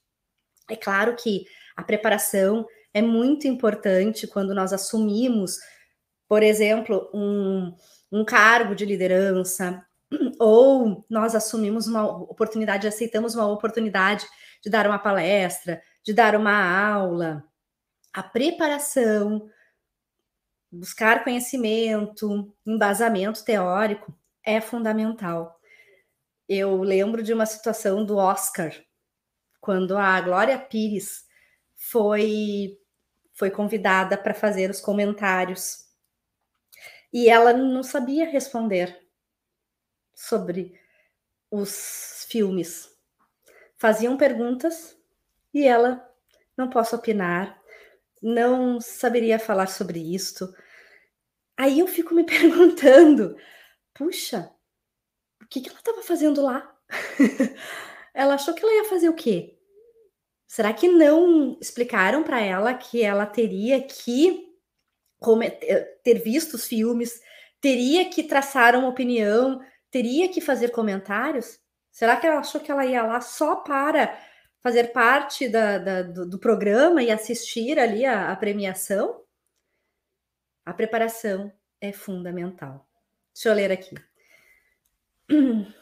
É 0.70 0.76
claro 0.76 1.16
que 1.16 1.46
a 1.76 1.84
preparação 1.84 2.66
é 2.94 3.02
muito 3.02 3.48
importante 3.48 4.28
quando 4.28 4.54
nós 4.54 4.74
assumimos 4.74 5.58
por 6.32 6.44
exemplo, 6.44 7.12
um, 7.14 7.76
um 8.10 8.24
cargo 8.24 8.74
de 8.74 8.86
liderança, 8.86 9.86
ou 10.40 11.06
nós 11.10 11.36
assumimos 11.36 11.88
uma 11.88 12.06
oportunidade, 12.08 12.88
aceitamos 12.88 13.36
uma 13.36 13.48
oportunidade 13.48 14.26
de 14.64 14.70
dar 14.70 14.88
uma 14.88 14.98
palestra, 14.98 15.84
de 16.02 16.14
dar 16.14 16.34
uma 16.38 16.54
aula. 16.90 17.44
A 18.14 18.24
preparação, 18.24 19.50
buscar 20.72 21.26
conhecimento, 21.26 22.56
embasamento 22.66 23.44
teórico 23.44 24.18
é 24.42 24.62
fundamental. 24.62 25.60
Eu 26.48 26.82
lembro 26.82 27.22
de 27.22 27.34
uma 27.34 27.46
situação 27.46 28.06
do 28.06 28.16
Oscar, 28.16 28.74
quando 29.60 29.98
a 29.98 30.22
Glória 30.22 30.58
Pires 30.58 31.26
foi 31.76 32.78
foi 33.34 33.52
convidada 33.52 34.18
para 34.18 34.34
fazer 34.34 34.70
os 34.70 34.80
comentários 34.80 35.91
e 37.12 37.30
ela 37.30 37.54
não 37.54 37.84
sabia 37.84 38.26
responder 38.26 39.06
sobre 40.14 40.80
os 41.50 42.26
filmes. 42.30 42.90
Faziam 43.78 44.16
perguntas 44.16 44.98
e 45.54 45.66
ela 45.66 46.08
não 46.56 46.70
posso 46.70 46.96
opinar, 46.96 47.62
não 48.22 48.80
saberia 48.80 49.40
falar 49.40 49.68
sobre 49.68 50.00
isto. 50.00 50.54
Aí 51.58 51.80
eu 51.80 51.88
fico 51.88 52.14
me 52.14 52.24
perguntando, 52.26 53.36
puxa, 53.94 54.54
o 55.42 55.48
que, 55.48 55.62
que 55.62 55.70
ela 55.70 55.80
estava 55.80 56.02
fazendo 56.02 56.42
lá? 56.42 56.74
ela 58.14 58.36
achou 58.36 58.54
que 58.54 58.64
ela 58.64 58.74
ia 58.74 58.86
fazer 58.86 59.10
o 59.10 59.16
quê? 59.16 59.58
Será 60.48 60.74
que 60.74 60.88
não 60.88 61.58
explicaram 61.62 62.24
para 62.24 62.42
ela 62.42 62.74
que 62.74 63.02
ela 63.02 63.26
teria 63.26 63.82
que 63.82 64.51
ter 66.04 66.16
visto 66.20 66.56
os 66.56 66.68
filmes, 66.68 67.22
teria 67.60 68.10
que 68.10 68.24
traçar 68.24 68.76
uma 68.76 68.88
opinião, 68.88 69.62
teria 69.92 70.28
que 70.30 70.42
fazer 70.42 70.70
comentários? 70.70 71.60
Será 71.92 72.16
que 72.18 72.26
ela 72.26 72.40
achou 72.40 72.60
que 72.60 72.72
ela 72.72 72.86
ia 72.86 73.04
lá 73.04 73.22
só 73.22 73.58
para 73.58 74.18
fazer 74.62 74.92
parte 74.92 75.48
da, 75.50 75.78
da, 75.78 76.02
do, 76.02 76.28
do, 76.28 76.40
programa 76.40 77.04
e 77.04 77.12
assistir 77.12 77.78
ali 77.78 78.06
a, 78.06 78.32
a 78.32 78.36
premiação? 78.36 79.22
A 80.66 80.74
preparação 80.74 81.52
é 81.80 81.92
fundamental. 81.92 82.88
Deixa 83.34 83.50
eu 83.50 83.54
ler 83.54 83.72
aqui. 83.72 83.96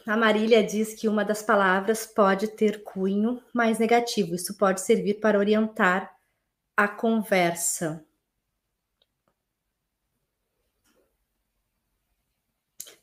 A 0.06 0.16
Marília 0.16 0.62
diz 0.62 0.94
que 0.94 1.08
uma 1.08 1.24
das 1.24 1.42
palavras 1.42 2.06
pode 2.06 2.48
ter 2.48 2.82
cunho 2.82 3.42
mais 3.52 3.78
negativo. 3.78 4.34
Isso 4.34 4.56
pode 4.56 4.80
servir 4.80 5.14
para 5.14 5.38
orientar 5.38 6.14
a 6.76 6.88
conversa. 6.88 8.04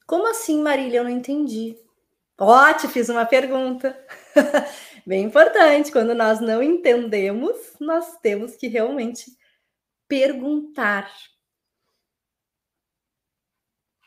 Como 0.08 0.26
assim, 0.26 0.62
Marília? 0.62 1.00
Eu 1.00 1.04
não 1.04 1.12
entendi. 1.12 1.78
Ó, 2.40 2.74
te 2.74 2.88
fiz 2.88 3.10
uma 3.10 3.26
pergunta. 3.26 3.94
Bem 5.06 5.26
importante. 5.26 5.92
Quando 5.92 6.16
nós 6.16 6.40
não 6.40 6.64
entendemos, 6.64 7.58
nós 7.80 8.18
temos 8.22 8.56
que 8.56 8.68
realmente 8.68 9.26
perguntar. 10.08 11.12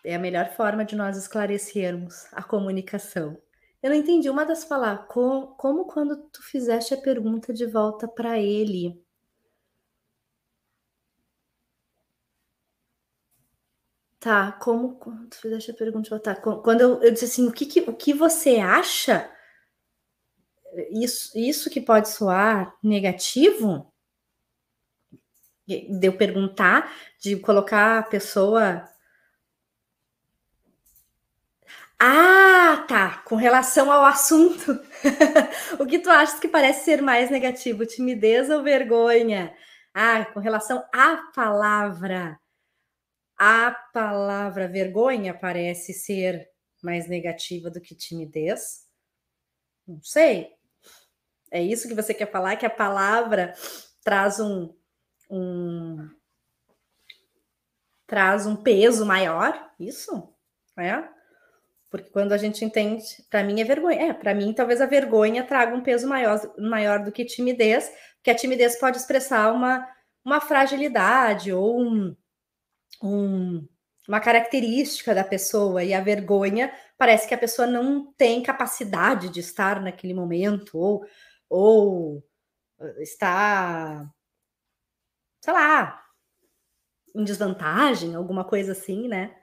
É 0.03 0.15
a 0.15 0.19
melhor 0.19 0.51
forma 0.55 0.87
de 0.87 0.97
nós 0.97 1.19
esclarecermos 1.19 2.27
a 2.33 2.43
comunicação. 2.43 3.37
Eu 3.83 3.91
não 3.91 3.97
entendi 3.97 4.31
uma 4.31 4.47
das 4.47 4.65
palavras. 4.65 5.07
Como, 5.09 5.49
como 5.57 5.85
quando 5.85 6.17
tu 6.31 6.43
fizeste 6.43 6.95
a 6.95 7.01
pergunta 7.01 7.53
de 7.53 7.67
volta 7.67 8.09
para 8.09 8.39
ele? 8.39 9.05
Tá, 14.21 14.53
como 14.53 15.01
tu 15.31 15.49
a 15.49 15.75
pergunta 15.75 16.03
de 16.03 16.11
volta? 16.11 16.35
Quando 16.37 16.83
eu, 16.83 17.03
eu 17.03 17.11
disse 17.11 17.25
assim, 17.25 17.49
o 17.49 17.53
que, 17.53 17.65
que, 17.65 17.81
o 17.81 17.97
que 17.97 18.13
você 18.13 18.59
acha? 18.59 19.31
Isso, 20.91 21.31
isso 21.39 21.71
que 21.71 21.81
pode 21.81 22.11
soar 22.11 22.77
negativo? 22.83 23.91
De 25.67 26.07
eu 26.07 26.17
perguntar, 26.17 26.93
de 27.19 27.37
colocar 27.37 28.01
a 28.01 28.03
pessoa 28.03 28.87
ah, 32.03 32.85
tá. 32.89 33.19
Com 33.27 33.37
relação 33.37 33.93
ao 33.93 34.05
assunto, 34.07 34.73
o 35.79 35.87
que 35.87 35.99
tu 35.99 36.09
achas 36.11 36.41
que 36.41 36.49
parece 36.49 36.85
ser 36.85 37.03
mais 37.03 37.31
negativo, 37.31 37.85
timidez 37.85 38.49
ou 38.49 38.63
vergonha? 38.63 39.55
Ah, 39.95 40.25
com 40.25 40.41
relação 40.41 40.83
à 40.95 41.19
palavra. 41.35 42.39
A 43.43 43.71
palavra 43.71 44.69
vergonha 44.69 45.33
parece 45.33 45.95
ser 45.95 46.47
mais 46.83 47.09
negativa 47.09 47.71
do 47.71 47.81
que 47.81 47.95
timidez? 47.95 48.87
Não 49.89 49.99
sei. 50.03 50.51
É 51.51 51.63
isso 51.63 51.89
que 51.89 51.95
você 51.95 52.13
quer 52.13 52.31
falar? 52.31 52.57
Que 52.57 52.67
a 52.67 52.71
palavra 52.71 53.55
traz 54.05 54.41
um, 54.41 54.75
um 55.31 56.07
traz 58.07 58.47
um 58.47 58.57
peso 58.57 59.07
maior? 59.07 59.73
Isso? 59.81 60.35
É? 60.79 61.03
Porque 61.89 62.11
quando 62.11 62.33
a 62.33 62.37
gente 62.37 62.63
entende, 62.63 63.03
para 63.31 63.43
mim 63.43 63.59
é 63.59 63.65
vergonha. 63.65 64.11
É, 64.11 64.13
para 64.13 64.35
mim 64.35 64.53
talvez 64.53 64.83
a 64.83 64.87
vergonha 64.87 65.47
traga 65.47 65.75
um 65.75 65.83
peso 65.83 66.07
maior, 66.07 66.39
maior 66.59 67.03
do 67.03 67.11
que 67.11 67.25
timidez, 67.25 67.91
porque 68.17 68.33
a 68.33 68.37
timidez 68.37 68.79
pode 68.79 68.99
expressar 68.99 69.51
uma, 69.51 69.89
uma 70.23 70.43
fragilidade 70.43 71.55
ou 71.55 71.81
um, 71.81 72.15
um, 73.03 73.67
uma 74.09 74.21
característica 74.21 75.15
da 75.15 75.25
pessoa, 75.25 75.85
e 75.85 75.95
a 75.95 76.01
vergonha 76.01 76.73
parece 76.99 77.29
que 77.29 77.35
a 77.35 77.39
pessoa 77.39 77.67
não 77.67 78.13
tem 78.15 78.43
capacidade 78.43 79.29
de 79.29 79.41
estar 79.41 79.81
naquele 79.81 80.15
momento, 80.15 80.79
ou, 80.79 81.05
ou 81.49 82.25
eh, 82.81 83.03
está, 83.03 84.11
sei 85.41 85.53
lá, 85.53 86.03
em 87.15 87.25
desvantagem, 87.25 88.15
alguma 88.15 88.45
coisa 88.45 88.73
assim, 88.73 89.09
né? 89.09 89.37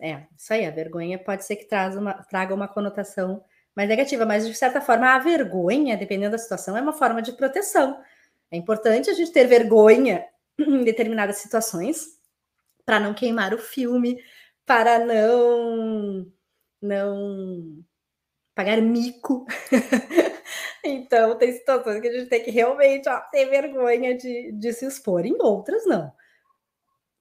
É, 0.00 0.26
isso 0.36 0.52
aí, 0.52 0.66
a 0.66 0.70
vergonha 0.70 1.18
pode 1.18 1.44
ser 1.44 1.56
que 1.56 1.66
traz 1.66 1.96
uma, 1.96 2.14
traga 2.14 2.54
uma 2.54 2.68
conotação 2.68 3.44
mais 3.76 3.88
negativa, 3.88 4.24
mas 4.26 4.46
de 4.46 4.54
certa 4.54 4.80
forma 4.80 5.14
a 5.14 5.18
vergonha, 5.18 5.96
dependendo 5.96 6.32
da 6.32 6.38
situação, 6.38 6.76
é 6.76 6.80
uma 6.80 6.92
forma 6.92 7.22
de 7.22 7.32
proteção. 7.32 8.02
É 8.50 8.56
importante 8.56 9.10
a 9.10 9.12
gente 9.12 9.32
ter 9.32 9.46
vergonha 9.46 10.24
em 10.58 10.84
determinadas 10.84 11.36
situações 11.36 12.19
para 12.84 13.00
não 13.00 13.14
queimar 13.14 13.54
o 13.54 13.58
filme, 13.58 14.22
para 14.66 14.98
não 14.98 16.26
não 16.80 17.84
pagar 18.54 18.80
mico. 18.80 19.46
então, 20.84 21.36
tem 21.36 21.52
situações 21.52 22.00
que 22.00 22.08
a 22.08 22.12
gente 22.12 22.28
tem 22.28 22.42
que 22.42 22.50
realmente 22.50 23.08
ó, 23.08 23.20
ter 23.30 23.46
vergonha 23.46 24.16
de, 24.16 24.52
de 24.52 24.72
se 24.72 24.86
expor, 24.86 25.24
em 25.26 25.36
outras 25.40 25.86
não. 25.86 26.12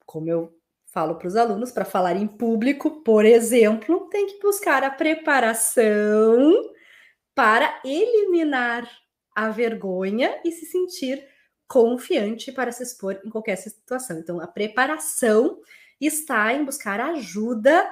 Como 0.05 0.29
eu 0.29 0.53
falo 0.91 1.15
para 1.15 1.27
os 1.27 1.35
alunos, 1.35 1.71
para 1.71 1.85
falar 1.85 2.15
em 2.15 2.27
público, 2.27 3.03
por 3.03 3.25
exemplo, 3.25 4.09
tem 4.09 4.27
que 4.27 4.39
buscar 4.39 4.83
a 4.83 4.89
preparação 4.89 6.51
para 7.35 7.79
eliminar 7.85 8.89
a 9.35 9.49
vergonha 9.49 10.41
e 10.43 10.51
se 10.51 10.65
sentir 10.65 11.23
confiante 11.69 12.51
para 12.51 12.71
se 12.71 12.81
expor 12.81 13.21
em 13.23 13.29
qualquer 13.29 13.55
situação. 13.55 14.17
Então, 14.17 14.41
a 14.41 14.47
preparação 14.47 15.61
está 16.01 16.51
em 16.51 16.65
buscar 16.65 16.99
ajuda 16.99 17.87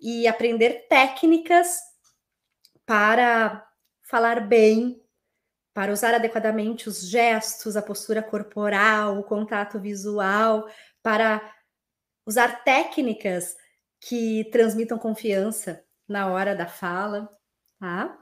e 0.00 0.26
aprender 0.26 0.86
técnicas 0.88 1.76
para 2.86 3.68
falar 4.02 4.40
bem, 4.40 5.00
para 5.74 5.92
usar 5.92 6.14
adequadamente 6.14 6.88
os 6.88 7.02
gestos, 7.02 7.76
a 7.76 7.82
postura 7.82 8.22
corporal, 8.22 9.18
o 9.18 9.24
contato 9.24 9.78
visual, 9.78 10.68
para 11.02 11.54
usar 12.26 12.64
técnicas 12.64 13.56
que 14.00 14.48
transmitam 14.50 14.98
confiança 14.98 15.84
na 16.08 16.32
hora 16.32 16.56
da 16.56 16.66
fala, 16.66 17.28
tá? 17.78 18.18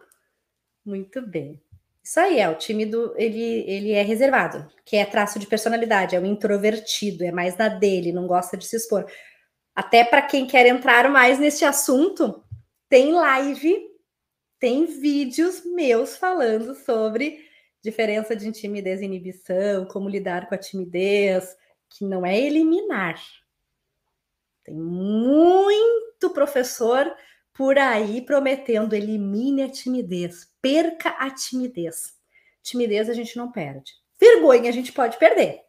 Muito 0.85 1.22
bem. 1.22 1.62
Isso 2.03 2.19
aí 2.19 2.41
é 2.41 2.49
o 2.49 2.55
tímido, 2.55 3.15
ele, 3.17 3.65
ele 3.69 3.93
é 3.93 4.03
reservado, 4.03 4.67
que 4.85 4.97
é 4.97 5.05
traço 5.05 5.39
de 5.39 5.47
personalidade, 5.47 6.17
é 6.17 6.21
o 6.21 6.27
introvertido, 6.27 7.25
é 7.25 7.31
mais 7.31 7.57
na 7.57 7.69
dele, 7.69 8.13
não 8.13 8.27
gosta 8.27 8.57
de 8.57 8.67
se 8.67 8.77
expor. 8.77 9.07
Até 9.75 10.03
para 10.03 10.23
quem 10.23 10.47
quer 10.47 10.67
entrar 10.67 11.11
mais 11.11 11.39
neste 11.39 11.65
assunto, 11.65 12.43
tem 12.89 13.13
live, 13.13 13.87
tem 14.59 14.87
vídeos 14.87 15.63
meus 15.65 16.17
falando 16.17 16.75
sobre 16.75 17.39
diferença 17.83 18.35
de 18.35 18.51
timidez 18.51 19.01
e 19.01 19.05
inibição, 19.05 19.87
como 19.87 20.09
lidar 20.09 20.49
com 20.49 20.55
a 20.55 20.59
timidez, 20.59 21.57
que 21.89 22.05
não 22.05 22.25
é 22.25 22.39
eliminar, 22.39 23.21
tem 24.65 24.75
muito 24.75 26.31
professor 26.33 27.13
por 27.61 27.77
aí 27.77 28.23
prometendo 28.23 28.94
elimine 28.94 29.64
a 29.64 29.68
timidez, 29.68 30.49
perca 30.62 31.11
a 31.11 31.31
timidez. 31.31 32.14
Timidez 32.62 33.11
a 33.11 33.12
gente 33.12 33.37
não 33.37 33.53
perde. 33.53 33.92
Vergonha 34.18 34.70
a 34.70 34.73
gente 34.73 34.90
pode 34.90 35.18
perder, 35.18 35.61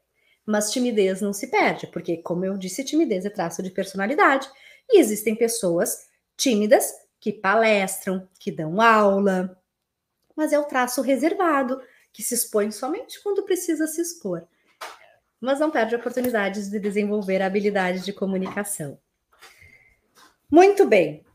mas 0.45 0.71
timidez 0.71 1.19
não 1.19 1.33
se 1.33 1.47
perde, 1.47 1.87
porque, 1.87 2.15
como 2.15 2.45
eu 2.45 2.57
disse, 2.57 2.85
timidez 2.85 3.25
é 3.25 3.29
traço 3.29 3.61
de 3.61 3.69
personalidade. 3.69 4.49
E 4.89 5.01
existem 5.01 5.35
pessoas 5.35 6.07
tímidas 6.37 6.93
que 7.19 7.33
palestram, 7.33 8.25
que 8.39 8.53
dão 8.53 8.79
aula, 8.79 9.61
mas 10.33 10.53
é 10.53 10.59
o 10.59 10.63
traço 10.63 11.01
reservado, 11.01 11.81
que 12.13 12.23
se 12.23 12.35
expõe 12.35 12.71
somente 12.71 13.21
quando 13.21 13.43
precisa 13.43 13.85
se 13.85 14.01
expor 14.01 14.47
mas 15.43 15.59
não 15.59 15.71
perde 15.71 15.95
oportunidades 15.95 16.69
de 16.69 16.79
desenvolver 16.79 17.41
a 17.41 17.47
habilidade 17.47 18.01
de 18.01 18.13
comunicação. 18.13 18.99
Muito 20.51 20.85
bem. 20.85 21.25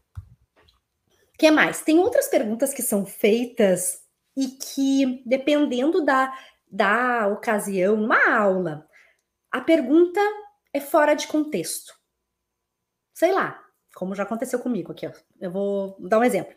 Que 1.38 1.50
mais? 1.50 1.82
Tem 1.82 1.98
outras 1.98 2.28
perguntas 2.28 2.72
que 2.72 2.82
são 2.82 3.04
feitas 3.04 4.02
e 4.36 4.48
que, 4.48 5.22
dependendo 5.26 6.04
da, 6.04 6.32
da 6.70 7.28
ocasião, 7.28 7.96
numa 7.96 8.30
aula, 8.30 8.88
a 9.50 9.60
pergunta 9.60 10.20
é 10.72 10.80
fora 10.80 11.14
de 11.14 11.26
contexto. 11.26 11.94
Sei 13.14 13.32
lá, 13.32 13.62
como 13.94 14.14
já 14.14 14.22
aconteceu 14.22 14.58
comigo 14.58 14.92
aqui, 14.92 15.06
ó. 15.06 15.12
eu 15.40 15.50
vou 15.50 15.96
dar 16.00 16.18
um 16.18 16.24
exemplo. 16.24 16.54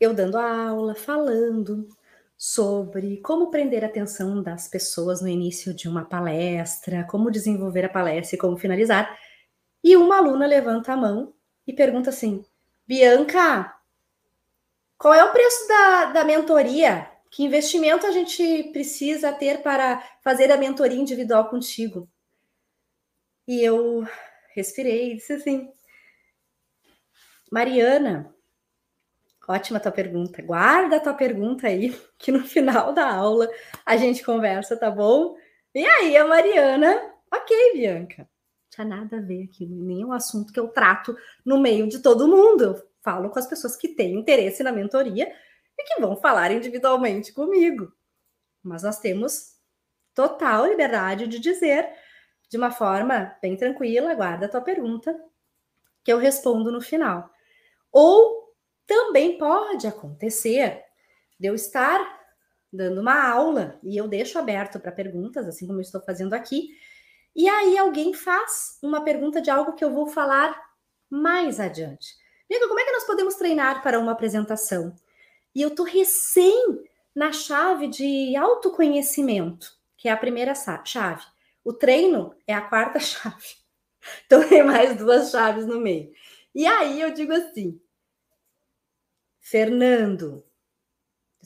Eu 0.00 0.14
dando 0.14 0.36
a 0.36 0.68
aula, 0.68 0.94
falando, 0.94 1.88
sobre 2.36 3.18
como 3.22 3.50
prender 3.50 3.82
a 3.82 3.86
atenção 3.86 4.42
das 4.42 4.68
pessoas 4.68 5.22
no 5.22 5.28
início 5.28 5.74
de 5.74 5.88
uma 5.88 6.04
palestra, 6.04 7.04
como 7.04 7.30
desenvolver 7.30 7.84
a 7.84 7.88
palestra 7.88 8.36
e 8.36 8.38
como 8.38 8.58
finalizar. 8.58 9.18
E 9.82 9.96
uma 9.96 10.18
aluna 10.18 10.46
levanta 10.46 10.92
a 10.92 10.96
mão 10.96 11.35
e 11.66 11.72
pergunta 11.72 12.10
assim: 12.10 12.44
Bianca, 12.86 13.74
qual 14.98 15.14
é 15.14 15.24
o 15.24 15.32
preço 15.32 15.68
da, 15.68 16.04
da 16.06 16.24
mentoria? 16.24 17.10
Que 17.30 17.44
investimento 17.44 18.06
a 18.06 18.10
gente 18.10 18.70
precisa 18.72 19.32
ter 19.32 19.62
para 19.62 20.02
fazer 20.22 20.50
a 20.50 20.56
mentoria 20.56 20.98
individual 20.98 21.48
contigo? 21.48 22.08
E 23.46 23.62
eu 23.62 24.06
respirei 24.54 25.12
e 25.12 25.14
disse 25.16 25.32
assim: 25.32 25.70
Mariana, 27.50 28.34
Ótima 29.48 29.78
tua 29.78 29.92
pergunta. 29.92 30.42
Guarda 30.42 30.96
a 30.96 31.00
tua 31.00 31.14
pergunta 31.14 31.68
aí, 31.68 31.96
que 32.18 32.32
no 32.32 32.44
final 32.44 32.92
da 32.92 33.08
aula 33.14 33.48
a 33.84 33.96
gente 33.96 34.24
conversa, 34.24 34.76
tá 34.76 34.90
bom? 34.90 35.36
E 35.74 35.86
aí, 35.86 36.16
a 36.16 36.26
Mariana, 36.26 37.14
ok, 37.32 37.74
Bianca. 37.74 38.28
Tinha 38.76 38.86
nada 38.86 39.16
a 39.16 39.20
ver 39.20 39.44
aquilo, 39.44 39.74
nenhum 39.74 40.12
assunto 40.12 40.52
que 40.52 40.60
eu 40.60 40.68
trato 40.68 41.16
no 41.42 41.58
meio 41.58 41.88
de 41.88 42.00
todo 42.00 42.28
mundo. 42.28 42.62
Eu 42.62 42.88
falo 43.02 43.30
com 43.30 43.38
as 43.38 43.46
pessoas 43.46 43.74
que 43.74 43.88
têm 43.88 44.14
interesse 44.14 44.62
na 44.62 44.70
mentoria 44.70 45.32
e 45.78 45.82
que 45.82 45.98
vão 45.98 46.14
falar 46.14 46.52
individualmente 46.52 47.32
comigo. 47.32 47.90
Mas 48.62 48.82
nós 48.82 48.98
temos 48.98 49.56
total 50.14 50.66
liberdade 50.66 51.26
de 51.26 51.38
dizer 51.38 51.88
de 52.50 52.58
uma 52.58 52.70
forma 52.70 53.34
bem 53.40 53.56
tranquila, 53.56 54.14
guarda 54.14 54.44
a 54.44 54.48
tua 54.48 54.60
pergunta, 54.60 55.18
que 56.04 56.12
eu 56.12 56.18
respondo 56.18 56.70
no 56.70 56.80
final. 56.82 57.30
Ou 57.90 58.54
também 58.86 59.38
pode 59.38 59.86
acontecer 59.86 60.84
de 61.40 61.48
eu 61.48 61.54
estar 61.54 61.98
dando 62.70 63.00
uma 63.00 63.26
aula 63.26 63.80
e 63.82 63.96
eu 63.96 64.06
deixo 64.06 64.38
aberto 64.38 64.78
para 64.78 64.92
perguntas, 64.92 65.48
assim 65.48 65.66
como 65.66 65.78
eu 65.78 65.82
estou 65.82 66.02
fazendo 66.02 66.34
aqui, 66.34 66.76
e 67.36 67.46
aí 67.46 67.76
alguém 67.76 68.14
faz 68.14 68.78
uma 68.82 69.04
pergunta 69.04 69.42
de 69.42 69.50
algo 69.50 69.74
que 69.74 69.84
eu 69.84 69.92
vou 69.92 70.06
falar 70.06 70.58
mais 71.10 71.60
adiante. 71.60 72.16
Amiga, 72.50 72.66
como 72.66 72.80
é 72.80 72.84
que 72.84 72.92
nós 72.92 73.04
podemos 73.04 73.34
treinar 73.34 73.82
para 73.82 73.98
uma 73.98 74.12
apresentação? 74.12 74.96
E 75.54 75.60
eu 75.60 75.74
tô 75.74 75.82
recém 75.82 76.82
na 77.14 77.32
chave 77.32 77.88
de 77.88 78.34
autoconhecimento, 78.36 79.70
que 79.98 80.08
é 80.08 80.12
a 80.12 80.16
primeira 80.16 80.54
chave. 80.84 81.24
O 81.62 81.74
treino 81.74 82.34
é 82.46 82.54
a 82.54 82.62
quarta 82.62 82.98
chave. 83.00 83.56
Então 84.24 84.48
tem 84.48 84.62
mais 84.62 84.96
duas 84.96 85.30
chaves 85.30 85.66
no 85.66 85.78
meio. 85.78 86.10
E 86.54 86.66
aí 86.66 87.02
eu 87.02 87.12
digo 87.12 87.34
assim, 87.34 87.78
Fernando, 89.40 90.42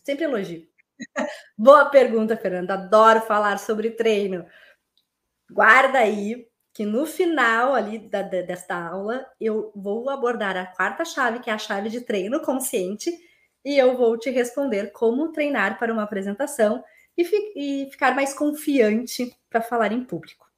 sempre 0.05 0.25
elogio. 0.25 0.69
Boa 1.59 1.87
pergunta, 1.87 2.37
Fernando. 2.37 2.71
Adoro 2.71 3.23
falar 3.23 3.59
sobre 3.59 3.91
treino. 3.91 4.47
Guarda 5.51 5.99
aí 5.99 6.49
que 6.73 6.85
no 6.87 7.05
final 7.05 7.75
ali 7.75 7.99
da, 7.99 8.23
da, 8.23 8.43
desta 8.43 8.77
aula 8.77 9.27
eu 9.41 9.73
vou 9.75 10.09
abordar 10.09 10.57
a 10.57 10.67
quarta 10.67 11.05
chave, 11.05 11.41
que 11.41 11.51
é 11.51 11.53
a 11.53 11.59
chave 11.59 11.89
de 11.89 12.01
treino 12.01 12.41
consciente, 12.41 13.11
e 13.65 13.77
eu 13.77 13.97
vou 13.97 14.17
te 14.17 14.31
responder 14.31 14.93
como 14.93 15.33
treinar 15.33 15.79
para 15.79 15.93
uma 15.93 16.05
apresentação 16.05 16.83
e, 17.17 17.25
fi, 17.25 17.53
e 17.57 17.91
ficar 17.91 18.15
mais 18.15 18.33
confiante 18.33 19.37
para 19.51 19.61
falar 19.61 19.93
em 19.93 20.05
público. 20.05 20.49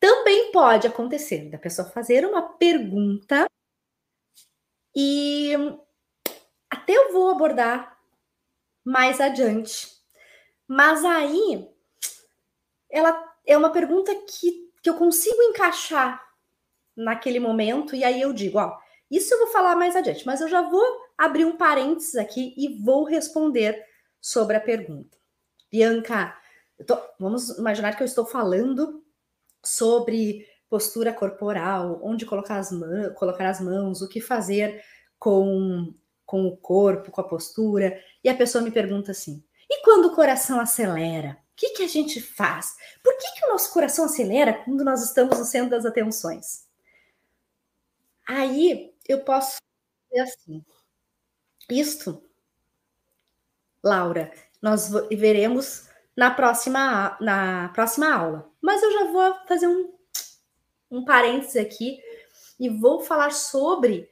Também 0.00 0.52
pode 0.52 0.86
acontecer 0.86 1.48
da 1.48 1.58
pessoa 1.58 1.88
fazer 1.88 2.24
uma 2.26 2.42
pergunta 2.56 3.46
e 4.94 5.52
até 6.70 6.92
eu 6.92 7.12
vou 7.12 7.30
abordar 7.30 7.98
mais 8.84 9.20
adiante. 9.20 9.88
Mas 10.66 11.04
aí 11.04 11.68
ela 12.90 13.27
é 13.48 13.56
uma 13.56 13.72
pergunta 13.72 14.14
que, 14.14 14.70
que 14.82 14.90
eu 14.90 14.94
consigo 14.94 15.42
encaixar 15.42 16.22
naquele 16.94 17.40
momento, 17.40 17.96
e 17.96 18.04
aí 18.04 18.20
eu 18.20 18.32
digo, 18.34 18.58
ó, 18.58 18.76
isso 19.10 19.32
eu 19.32 19.38
vou 19.38 19.46
falar 19.48 19.74
mais 19.74 19.96
adiante, 19.96 20.26
mas 20.26 20.42
eu 20.42 20.48
já 20.48 20.60
vou 20.60 20.84
abrir 21.16 21.46
um 21.46 21.56
parênteses 21.56 22.14
aqui 22.16 22.54
e 22.58 22.82
vou 22.84 23.04
responder 23.04 23.82
sobre 24.20 24.56
a 24.56 24.60
pergunta. 24.60 25.16
Bianca, 25.70 26.36
tô, 26.86 26.98
vamos 27.18 27.56
imaginar 27.56 27.96
que 27.96 28.02
eu 28.02 28.06
estou 28.06 28.26
falando 28.26 29.02
sobre 29.64 30.46
postura 30.68 31.12
corporal, 31.12 32.00
onde 32.02 32.26
colocar 32.26 32.58
as, 32.58 32.70
mãos, 32.70 33.14
colocar 33.14 33.48
as 33.48 33.60
mãos, 33.60 34.02
o 34.02 34.08
que 34.08 34.20
fazer 34.20 34.82
com, 35.18 35.94
com 36.26 36.46
o 36.46 36.56
corpo, 36.58 37.10
com 37.10 37.20
a 37.22 37.28
postura, 37.28 37.98
e 38.22 38.28
a 38.28 38.36
pessoa 38.36 38.62
me 38.62 38.70
pergunta 38.70 39.12
assim: 39.12 39.42
e 39.70 39.82
quando 39.82 40.06
o 40.06 40.14
coração 40.14 40.60
acelera? 40.60 41.38
Que, 41.58 41.70
que 41.70 41.82
a 41.82 41.88
gente 41.88 42.20
faz? 42.20 42.76
Por 43.02 43.18
que, 43.18 43.32
que 43.32 43.46
o 43.46 43.48
nosso 43.48 43.72
coração 43.72 44.04
acelera 44.04 44.62
quando 44.64 44.84
nós 44.84 45.02
estamos 45.02 45.36
no 45.36 45.44
centro 45.44 45.70
das 45.70 45.84
atenções? 45.84 46.68
Aí 48.28 48.94
eu 49.08 49.24
posso 49.24 49.58
dizer 50.08 50.22
assim: 50.22 50.64
isto, 51.68 52.22
Laura, 53.82 54.32
nós 54.62 54.88
veremos 55.10 55.88
na 56.16 56.30
próxima, 56.30 57.18
na 57.20 57.70
próxima 57.70 58.14
aula. 58.14 58.48
Mas 58.62 58.80
eu 58.80 58.92
já 58.92 59.04
vou 59.10 59.34
fazer 59.48 59.66
um, 59.66 59.92
um 60.88 61.04
parênteses 61.04 61.56
aqui 61.56 62.00
e 62.60 62.68
vou 62.68 63.00
falar 63.00 63.32
sobre 63.32 64.08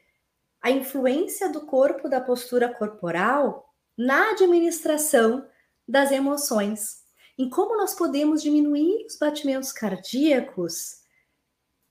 a 0.61 0.69
influência 0.69 1.49
do 1.49 1.61
corpo, 1.61 2.09
da 2.09 2.21
postura 2.21 2.69
corporal 2.75 3.73
na 3.97 4.33
administração 4.33 5.49
das 5.87 6.11
emoções, 6.11 7.06
em 7.39 7.49
como 7.51 7.77
nós 7.77 7.95
podemos 7.95 8.43
diminuir 8.43 9.05
os 9.07 9.17
batimentos 9.17 9.73
cardíacos 9.73 11.03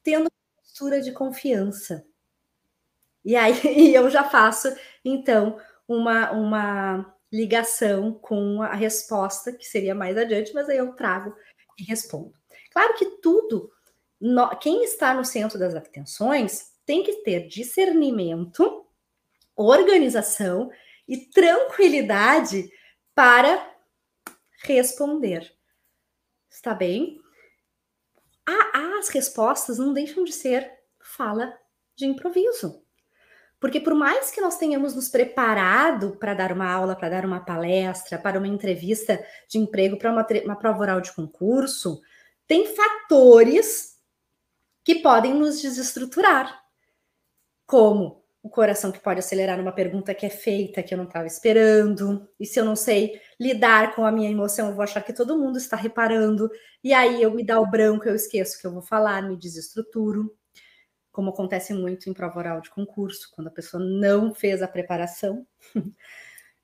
tendo 0.03 0.29
postura 0.58 1.01
de 1.01 1.12
confiança. 1.12 2.05
E 3.23 3.36
aí 3.36 3.55
eu 3.93 4.10
já 4.10 4.23
faço, 4.23 4.73
então, 5.03 5.60
uma, 5.88 6.31
uma 6.31 7.15
ligação 7.31 8.13
com 8.13 8.62
a 8.62 8.73
resposta, 8.73 9.51
que 9.51 9.65
seria 9.65 9.95
mais 9.95 10.17
adiante, 10.17 10.53
mas 10.53 10.69
aí 10.69 10.77
eu 10.77 10.93
trago 10.93 11.36
e 11.77 11.84
respondo. 11.84 12.34
Claro 12.71 12.93
que 12.95 13.05
tudo, 13.21 13.71
quem 14.62 14.84
está 14.84 15.13
no 15.13 15.25
centro 15.25 15.58
das 15.58 15.75
atenções 15.75 16.73
tem 16.86 17.03
que 17.03 17.23
ter 17.23 17.47
discernimento, 17.47 18.86
organização 19.55 20.69
e 21.08 21.17
tranquilidade 21.17 22.69
para 23.13 23.75
responder. 24.63 25.54
Está 26.50 26.74
bem? 26.74 27.20
as 29.06 29.10
respostas 29.10 29.78
não 29.78 29.94
deixam 29.94 30.24
de 30.24 30.34
ser 30.34 30.72
fala 31.00 31.54
de 31.96 32.06
improviso. 32.06 32.84
Porque 33.60 33.80
por 33.80 33.96
mais 33.96 34.32
que 34.32 34.41
nós 34.41 34.58
tenhamos 34.58 34.94
nos 34.96 35.10
preparado 35.10 36.18
para 36.18 36.34
dar 36.34 36.52
uma 36.52 36.70
aula, 36.70 36.96
para 36.96 37.10
dar 37.10 37.26
uma 37.26 37.39
palestra, 37.39 38.18
para 38.18 38.38
uma 38.38 38.48
entrevista 38.48 39.24
de 39.48 39.58
emprego, 39.58 39.98
para 39.98 40.12
uma, 40.12 40.28
uma 40.44 40.56
prova 40.56 40.80
oral 40.80 41.02
de 41.02 41.13
concurso, 41.13 42.02
tem 42.48 42.76
fatores 42.76 43.96
que 44.84 44.96
podem 44.96 45.34
nos 45.34 45.62
desestruturar, 45.62 46.63
como 47.65 48.25
o 48.45 48.49
coração 48.49 48.91
que 48.91 48.99
pode 48.99 49.17
acelerar 49.17 49.58
numa 49.58 49.71
pergunta 49.71 50.13
que 50.13 50.23
é 50.23 50.29
feita 50.29 50.84
que 50.84 50.93
eu 50.93 50.99
não 50.99 51.05
estava 51.05 51.25
esperando, 51.25 52.29
e 52.39 52.45
se 52.45 52.60
eu 52.60 52.63
não 52.63 52.75
sei 52.75 53.19
lidar 53.39 53.95
com 53.95 54.05
a 54.05 54.12
minha 54.12 54.29
emoção, 54.29 54.69
eu 54.69 54.75
vou 54.75 54.84
achar 54.84 55.01
que 55.01 55.12
todo 55.12 55.36
mundo 55.36 55.58
está 55.58 55.75
reparando, 55.75 56.47
e 56.84 56.93
aí 56.93 57.23
eu 57.23 57.31
me 57.34 57.43
dá 57.43 57.60
o 57.60 57.65
branco, 57.65 58.08
eu 58.08 58.13
esqueço 58.13 58.62
que 58.62 58.67
eu 58.67 58.71
vou 58.71 58.84
falar, 58.84 59.23
me 59.23 59.36
desestruturo 59.36 60.31
como 61.12 61.29
acontece 61.29 61.73
muito 61.73 62.08
em 62.08 62.13
prova 62.13 62.38
oral 62.38 62.62
de 62.62 62.69
concurso, 62.69 63.31
quando 63.34 63.47
a 63.47 63.51
pessoa 63.51 63.81
não 63.81 64.36
fez 64.36 64.62
a 64.62 64.67
preparação. 64.67 65.47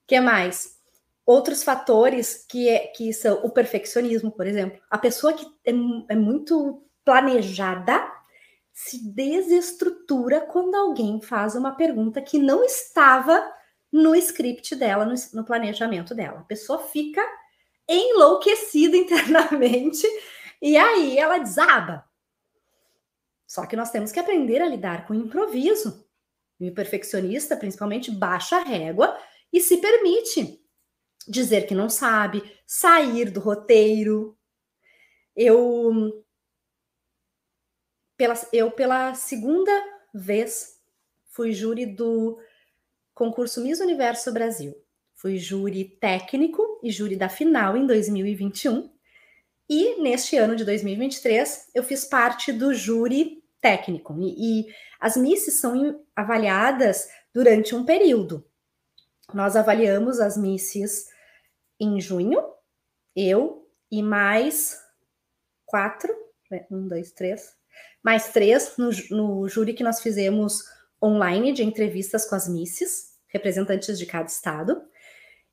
que 0.05 0.19
mais? 0.19 0.77
Outros 1.25 1.63
fatores 1.63 2.45
que, 2.47 2.67
é, 2.67 2.87
que 2.87 3.13
são 3.13 3.45
o 3.45 3.49
perfeccionismo, 3.49 4.29
por 4.29 4.45
exemplo. 4.45 4.79
A 4.89 4.97
pessoa 4.97 5.31
que 5.31 5.45
é, 5.65 5.71
é 6.09 6.15
muito 6.15 6.85
planejada 7.05 8.11
se 8.83 8.97
desestrutura 8.97 10.41
quando 10.41 10.73
alguém 10.73 11.21
faz 11.21 11.55
uma 11.55 11.71
pergunta 11.75 12.19
que 12.19 12.39
não 12.39 12.63
estava 12.63 13.47
no 13.91 14.15
script 14.15 14.75
dela, 14.75 15.05
no, 15.05 15.13
no 15.33 15.45
planejamento 15.45 16.15
dela. 16.15 16.39
A 16.39 16.45
pessoa 16.45 16.79
fica 16.79 17.21
enlouquecida 17.87 18.97
internamente 18.97 20.07
e 20.59 20.75
aí 20.77 21.15
ela 21.17 21.37
desaba. 21.37 22.03
Só 23.45 23.67
que 23.67 23.75
nós 23.75 23.91
temos 23.91 24.11
que 24.11 24.19
aprender 24.19 24.61
a 24.61 24.67
lidar 24.67 25.05
com 25.05 25.13
o 25.13 25.17
improviso. 25.17 26.07
E 26.59 26.69
o 26.69 26.73
perfeccionista, 26.73 27.55
principalmente, 27.55 28.09
baixa 28.09 28.57
a 28.57 28.63
régua 28.63 29.15
e 29.53 29.61
se 29.61 29.77
permite 29.77 30.59
dizer 31.27 31.67
que 31.67 31.75
não 31.75 31.87
sabe, 31.87 32.43
sair 32.65 33.29
do 33.29 33.39
roteiro. 33.39 34.35
Eu 35.35 36.23
pela, 38.21 38.35
eu 38.53 38.69
pela 38.69 39.15
segunda 39.15 39.71
vez 40.13 40.79
fui 41.31 41.51
júri 41.53 41.87
do 41.87 42.37
concurso 43.15 43.63
Miss 43.63 43.79
Universo 43.79 44.31
Brasil. 44.31 44.75
Fui 45.15 45.39
júri 45.39 45.97
técnico 45.99 46.79
e 46.83 46.91
júri 46.91 47.15
da 47.15 47.27
final 47.27 47.75
em 47.75 47.87
2021. 47.87 48.93
E 49.67 49.99
neste 50.03 50.37
ano 50.37 50.55
de 50.55 50.63
2023, 50.63 51.71
eu 51.73 51.83
fiz 51.83 52.05
parte 52.05 52.53
do 52.53 52.75
júri 52.75 53.43
técnico. 53.59 54.15
E, 54.19 54.67
e 54.67 54.75
as 54.99 55.17
misses 55.17 55.59
são 55.59 56.05
avaliadas 56.15 57.09
durante 57.33 57.73
um 57.73 57.83
período. 57.83 58.47
Nós 59.33 59.55
avaliamos 59.55 60.19
as 60.19 60.37
misses 60.37 61.07
em 61.79 61.99
junho, 61.99 62.39
eu 63.15 63.67
e 63.91 64.03
mais 64.03 64.79
quatro, 65.65 66.13
né, 66.51 66.67
um, 66.69 66.87
dois, 66.87 67.11
três, 67.11 67.59
mais 68.03 68.29
três 68.29 68.75
no, 68.77 68.89
no 69.09 69.47
júri 69.47 69.73
que 69.73 69.83
nós 69.83 70.01
fizemos 70.01 70.63
online 71.01 71.53
de 71.53 71.63
entrevistas 71.63 72.25
com 72.25 72.35
as 72.35 72.47
misses, 72.47 73.11
representantes 73.27 73.97
de 73.97 74.05
cada 74.05 74.27
estado. 74.27 74.81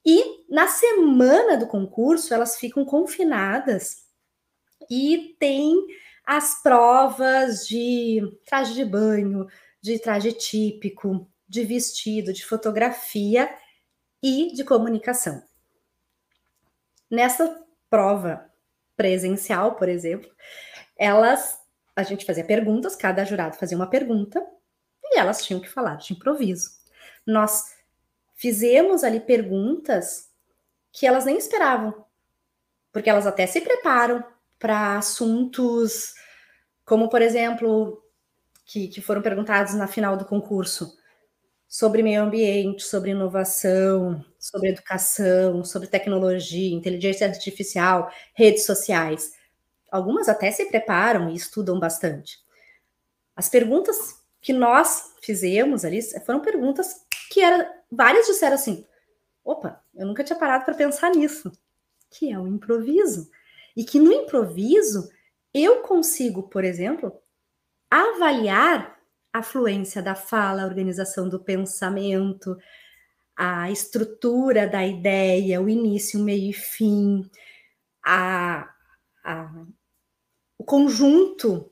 E 0.05 0.45
na 0.49 0.69
semana 0.69 1.57
do 1.57 1.67
concurso, 1.67 2.33
elas 2.33 2.57
ficam 2.57 2.85
confinadas 2.85 4.05
e 4.91 5.37
tem 5.39 5.75
as 6.25 6.63
provas 6.63 7.67
de 7.67 8.21
traje 8.45 8.75
de 8.75 8.85
banho, 8.85 9.47
de 9.81 9.99
traje 9.99 10.33
típico, 10.33 11.31
de 11.49 11.65
vestido, 11.65 12.33
de 12.33 12.45
fotografia 12.45 13.49
e 14.23 14.53
de 14.53 14.65
comunicação. 14.65 15.43
Nessa 17.11 17.65
prova 17.89 18.51
presencial, 18.97 19.77
por 19.77 19.89
exemplo, 19.89 20.31
elas 20.99 21.58
a 21.99 22.05
gente 22.05 22.25
fazia 22.25 22.45
perguntas, 22.45 22.95
cada 22.95 23.25
jurado 23.25 23.57
fazia 23.57 23.77
uma 23.77 23.91
pergunta, 23.91 24.41
e 25.03 25.19
elas 25.19 25.45
tinham 25.45 25.61
que 25.61 25.69
falar 25.69 25.97
de 25.97 26.13
improviso. 26.13 26.71
Nós 27.27 27.75
fizemos 28.37 29.03
ali 29.03 29.19
perguntas 29.19 30.29
que 30.93 31.07
elas 31.07 31.25
nem 31.25 31.37
esperavam, 31.37 32.05
porque 32.93 33.11
elas 33.11 33.27
até 33.27 33.49
se 33.49 33.61
preparam 33.61 34.25
para 34.61 34.97
assuntos 34.97 36.15
como, 36.85 37.09
por 37.09 37.21
exemplo, 37.21 38.01
que, 38.65 38.87
que 38.87 39.01
foram 39.01 39.21
perguntados 39.21 39.75
na 39.75 39.89
final 39.89 40.17
do 40.17 40.25
concurso 40.25 40.97
sobre 41.67 42.03
meio 42.03 42.23
ambiente, 42.23 42.85
sobre 42.85 43.11
inovação, 43.11 44.25
sobre 44.39 44.71
educação, 44.71 45.65
sobre 45.65 45.89
tecnologia, 45.89 46.75
inteligência 46.75 47.27
artificial, 47.27 48.09
redes 48.35 48.65
sociais. 48.65 49.33
Algumas 49.91 50.29
até 50.29 50.51
se 50.51 50.67
preparam 50.67 51.29
e 51.31 51.35
estudam 51.35 51.79
bastante. 51.79 52.39
As 53.35 53.49
perguntas 53.49 54.23
que 54.41 54.53
nós 54.53 55.15
fizemos 55.23 55.85
ali 55.85 56.01
foram 56.25 56.41
perguntas 56.41 57.05
que 57.31 57.41
era, 57.41 57.71
várias 57.91 58.27
disseram 58.27 58.55
assim: 58.55 58.87
opa, 59.45 59.83
eu 59.95 60.07
nunca 60.07 60.25
tinha 60.25 60.39
parado 60.39 60.65
para 60.65 60.75
pensar 60.75 61.11
nisso, 61.11 61.51
que 62.11 62.31
é 62.31 62.39
o 62.39 62.47
improviso. 62.47 63.31
E 63.77 63.85
que 63.85 63.99
no 63.99 64.13
improviso 64.13 65.09
eu 65.55 65.83
consigo, 65.83 66.45
por 66.49 66.65
exemplo, 66.65 67.17
avaliar 67.91 68.99
a 69.33 69.43
fluência 69.43 70.03
da 70.03 70.15
fala, 70.15 70.63
a 70.63 70.67
organização 70.67 71.29
do 71.29 71.39
pensamento, 71.39 72.57
a 73.37 73.71
estrutura 73.71 74.67
da 74.67 74.85
ideia, 74.85 75.61
o 75.61 75.69
início, 75.69 76.19
meio 76.19 76.51
e 76.51 76.53
fim, 76.53 77.31
a, 78.05 78.69
a, 79.25 79.65
o 80.59 80.65
conjunto 80.65 81.71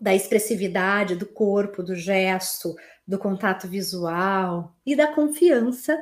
da 0.00 0.14
expressividade 0.14 1.14
do 1.14 1.26
corpo, 1.26 1.82
do 1.82 1.94
gesto, 1.94 2.74
do 3.06 3.18
contato 3.18 3.68
visual 3.68 4.74
e 4.84 4.96
da 4.96 5.12
confiança 5.14 5.96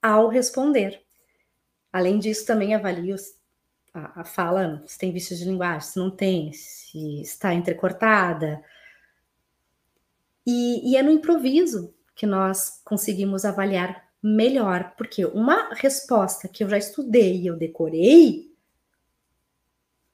ao 0.00 0.28
responder. 0.28 1.02
Além 1.92 2.18
disso, 2.18 2.46
também 2.46 2.74
avalio 2.74 3.16
a, 3.92 4.20
a 4.20 4.24
fala, 4.24 4.82
se 4.86 4.96
tem 4.98 5.12
vícios 5.12 5.40
de 5.40 5.44
linguagem, 5.44 5.80
se 5.88 5.98
não 5.98 6.10
tem, 6.10 6.52
se 6.52 7.20
está 7.20 7.52
entrecortada. 7.52 8.62
E, 10.46 10.92
e 10.92 10.96
é 10.96 11.02
no 11.02 11.10
improviso 11.10 11.94
que 12.14 12.26
nós 12.26 12.80
conseguimos 12.84 13.44
avaliar 13.44 14.08
melhor, 14.22 14.94
porque 14.96 15.24
uma 15.24 15.72
resposta 15.74 16.48
que 16.48 16.64
eu 16.64 16.68
já 16.68 16.78
estudei 16.78 17.42
e 17.42 17.46
eu 17.46 17.56
decorei 17.56 18.52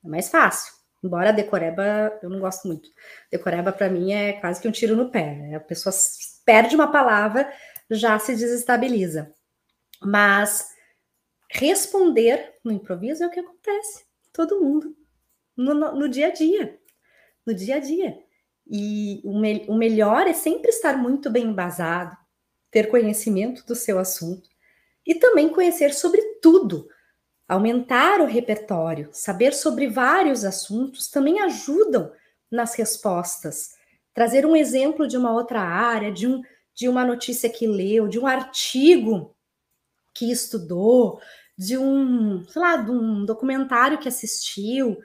é 0.05 0.09
mais 0.09 0.29
fácil. 0.29 0.84
Embora 1.05 1.29
a 1.29 1.33
decoreba 1.33 2.19
eu 2.23 2.31
não 2.31 2.41
gosto 2.41 2.67
muito. 2.67 2.89
Decoreba 3.31 3.71
para 3.71 3.91
mim 3.91 4.13
é 4.13 4.33
quase 4.33 4.59
que 4.59 4.67
um 4.67 4.73
tiro 4.73 4.97
no 4.97 5.11
pé. 5.11 5.55
A 5.55 5.61
pessoa 5.61 5.95
perde 6.47 6.75
uma 6.75 6.91
palavra, 6.91 7.53
já 7.91 8.19
se 8.19 8.35
desestabiliza. 8.35 9.31
Mas 10.03 10.67
responder 11.51 12.55
no 12.65 12.73
improviso 12.73 13.23
é 13.23 13.27
o 13.27 13.31
que 13.31 13.41
acontece. 13.41 14.07
Todo 14.33 14.63
mundo. 14.63 14.97
No, 15.55 15.75
no, 15.75 15.95
no 15.95 16.09
dia 16.09 16.29
a 16.29 16.31
dia. 16.31 16.81
No 17.47 17.53
dia 17.53 17.77
a 17.77 17.81
dia. 17.81 18.19
E 18.67 19.21
o, 19.25 19.39
me, 19.39 19.67
o 19.69 19.75
melhor 19.75 20.27
é 20.27 20.33
sempre 20.33 20.71
estar 20.71 20.97
muito 20.97 21.29
bem 21.31 21.45
embasado, 21.45 22.17
ter 22.71 22.89
conhecimento 22.89 23.63
do 23.67 23.75
seu 23.75 23.99
assunto 23.99 24.49
e 25.07 25.15
também 25.15 25.51
conhecer 25.51 25.93
sobre 25.93 26.23
tudo 26.41 26.89
Aumentar 27.55 28.21
o 28.21 28.27
repertório, 28.27 29.11
saber 29.13 29.55
sobre 29.55 29.87
vários 29.89 30.45
assuntos 30.45 31.07
também 31.09 31.39
ajudam 31.39 32.11
nas 32.51 32.75
respostas. 32.75 33.77
Trazer 34.13 34.45
um 34.45 34.57
exemplo 34.57 35.07
de 35.07 35.17
uma 35.17 35.33
outra 35.33 35.61
área, 35.61 36.11
de, 36.11 36.27
um, 36.27 36.43
de 36.75 36.89
uma 36.89 37.05
notícia 37.05 37.49
que 37.49 37.65
leu, 37.65 38.09
de 38.09 38.19
um 38.19 38.27
artigo 38.27 39.37
que 40.13 40.33
estudou, 40.33 41.21
de 41.57 41.79
um, 41.79 42.45
sei 42.49 42.61
lá, 42.61 42.77
de 42.77 42.91
um 42.91 43.25
documentário 43.25 43.99
que 43.99 44.09
assistiu, 44.09 44.99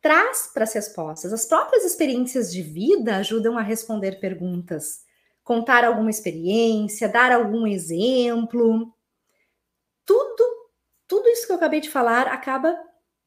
traz 0.00 0.50
para 0.52 0.64
as 0.64 0.72
respostas. 0.72 1.30
As 1.30 1.44
próprias 1.44 1.84
experiências 1.84 2.50
de 2.50 2.62
vida 2.62 3.16
ajudam 3.16 3.58
a 3.58 3.62
responder 3.62 4.18
perguntas, 4.18 5.00
contar 5.44 5.84
alguma 5.84 6.08
experiência, 6.08 7.06
dar 7.06 7.32
algum 7.32 7.66
exemplo. 7.66 8.90
Tudo 10.06 10.61
tudo 11.12 11.28
isso 11.28 11.44
que 11.44 11.52
eu 11.52 11.56
acabei 11.56 11.78
de 11.78 11.90
falar 11.90 12.26
acaba 12.26 12.74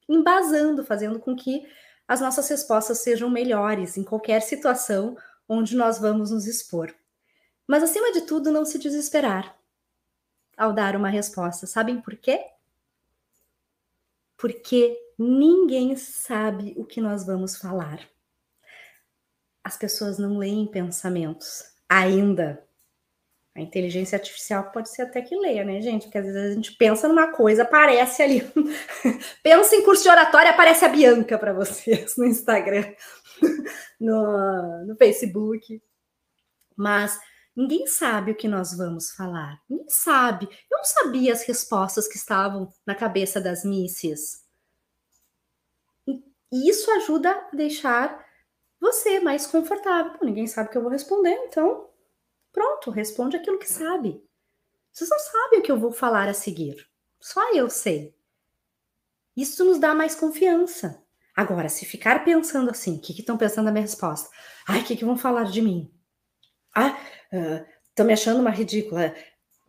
embasando, 0.10 0.84
fazendo 0.84 1.20
com 1.20 1.36
que 1.36 1.72
as 2.08 2.20
nossas 2.20 2.50
respostas 2.50 2.98
sejam 2.98 3.30
melhores 3.30 3.96
em 3.96 4.04
qualquer 4.04 4.42
situação 4.42 5.16
onde 5.48 5.76
nós 5.76 6.00
vamos 6.00 6.32
nos 6.32 6.48
expor. 6.48 6.92
Mas, 7.68 7.84
acima 7.84 8.12
de 8.12 8.22
tudo, 8.22 8.52
não 8.52 8.66
se 8.66 8.80
desesperar 8.80 9.56
ao 10.58 10.74
dar 10.74 10.96
uma 10.96 11.10
resposta. 11.10 11.68
Sabem 11.68 12.02
por 12.02 12.16
quê? 12.16 12.44
Porque 14.36 14.98
ninguém 15.16 15.96
sabe 15.96 16.74
o 16.78 16.86
que 16.86 17.00
nós 17.00 17.24
vamos 17.24 17.56
falar. 17.56 18.00
As 19.64 19.78
pessoas 19.78 20.18
não 20.18 20.40
leem 20.40 20.66
pensamentos 20.66 21.64
ainda. 21.88 22.68
A 23.56 23.62
inteligência 23.62 24.18
artificial 24.18 24.70
pode 24.70 24.90
ser 24.90 25.04
até 25.04 25.22
que 25.22 25.34
leia, 25.34 25.64
né, 25.64 25.80
gente? 25.80 26.04
Porque 26.04 26.18
às 26.18 26.26
vezes 26.26 26.52
a 26.52 26.54
gente 26.54 26.74
pensa 26.74 27.08
numa 27.08 27.32
coisa, 27.32 27.64
aparece 27.64 28.22
ali. 28.22 28.42
pensa 29.42 29.78
em 29.78 29.86
curso 29.86 30.04
de 30.04 30.10
oratória, 30.10 30.52
aparece 30.52 30.84
a 30.84 30.90
Bianca 30.90 31.40
para 31.40 31.54
vocês 31.54 32.18
no 32.18 32.26
Instagram, 32.26 32.84
no, 33.98 34.86
no 34.86 34.98
Facebook. 34.98 35.82
Mas 36.76 37.18
ninguém 37.56 37.88
sabe 37.88 38.32
o 38.32 38.36
que 38.36 38.50
nós 38.50 38.76
vamos 38.76 39.12
falar. 39.12 39.58
Ninguém 39.70 39.88
sabe. 39.88 40.50
Eu 40.70 40.80
não 40.80 40.84
sabia 40.84 41.32
as 41.32 41.44
respostas 41.44 42.10
que 42.10 42.18
estavam 42.18 42.70
na 42.86 42.94
cabeça 42.94 43.40
das 43.40 43.64
misses. 43.64 44.44
E 46.06 46.70
isso 46.70 46.92
ajuda 46.92 47.32
a 47.32 47.56
deixar 47.56 48.22
você 48.82 49.22
mais 49.22 49.48
confortável. 49.48 50.12
Pô, 50.12 50.26
ninguém 50.26 50.46
sabe 50.46 50.68
o 50.68 50.72
que 50.74 50.78
eu 50.78 50.82
vou 50.82 50.92
responder, 50.92 51.34
então 51.48 51.95
Pronto, 52.56 52.90
responde 52.90 53.36
aquilo 53.36 53.60
que 53.60 53.70
sabe. 53.70 54.24
Vocês 54.90 55.10
não 55.10 55.20
sabem 55.20 55.60
o 55.60 55.62
que 55.62 55.70
eu 55.70 55.78
vou 55.78 55.92
falar 55.92 56.30
a 56.30 56.34
seguir. 56.34 56.88
Só 57.20 57.54
eu 57.54 57.70
sei. 57.70 58.16
Isso 59.36 59.66
nos 59.66 59.78
dá 59.78 59.94
mais 59.94 60.16
confiança. 60.16 61.04
Agora, 61.36 61.68
se 61.68 61.86
ficar 61.86 62.24
pensando 62.24 62.72
assim, 62.72 62.96
o 62.96 63.02
que 63.02 63.12
estão 63.12 63.38
pensando 63.38 63.66
na 63.66 63.74
minha 63.74 63.82
resposta? 63.82 64.30
Ai, 64.66 64.80
o 64.80 64.86
que, 64.86 64.96
que 64.96 65.04
vão 65.04 65.18
falar 65.18 65.52
de 65.52 65.62
mim? 65.62 65.94
Ah, 66.74 66.98
estão 67.90 68.06
uh, 68.06 68.08
me 68.08 68.14
achando 68.14 68.40
uma 68.40 68.52
ridícula. 68.52 69.14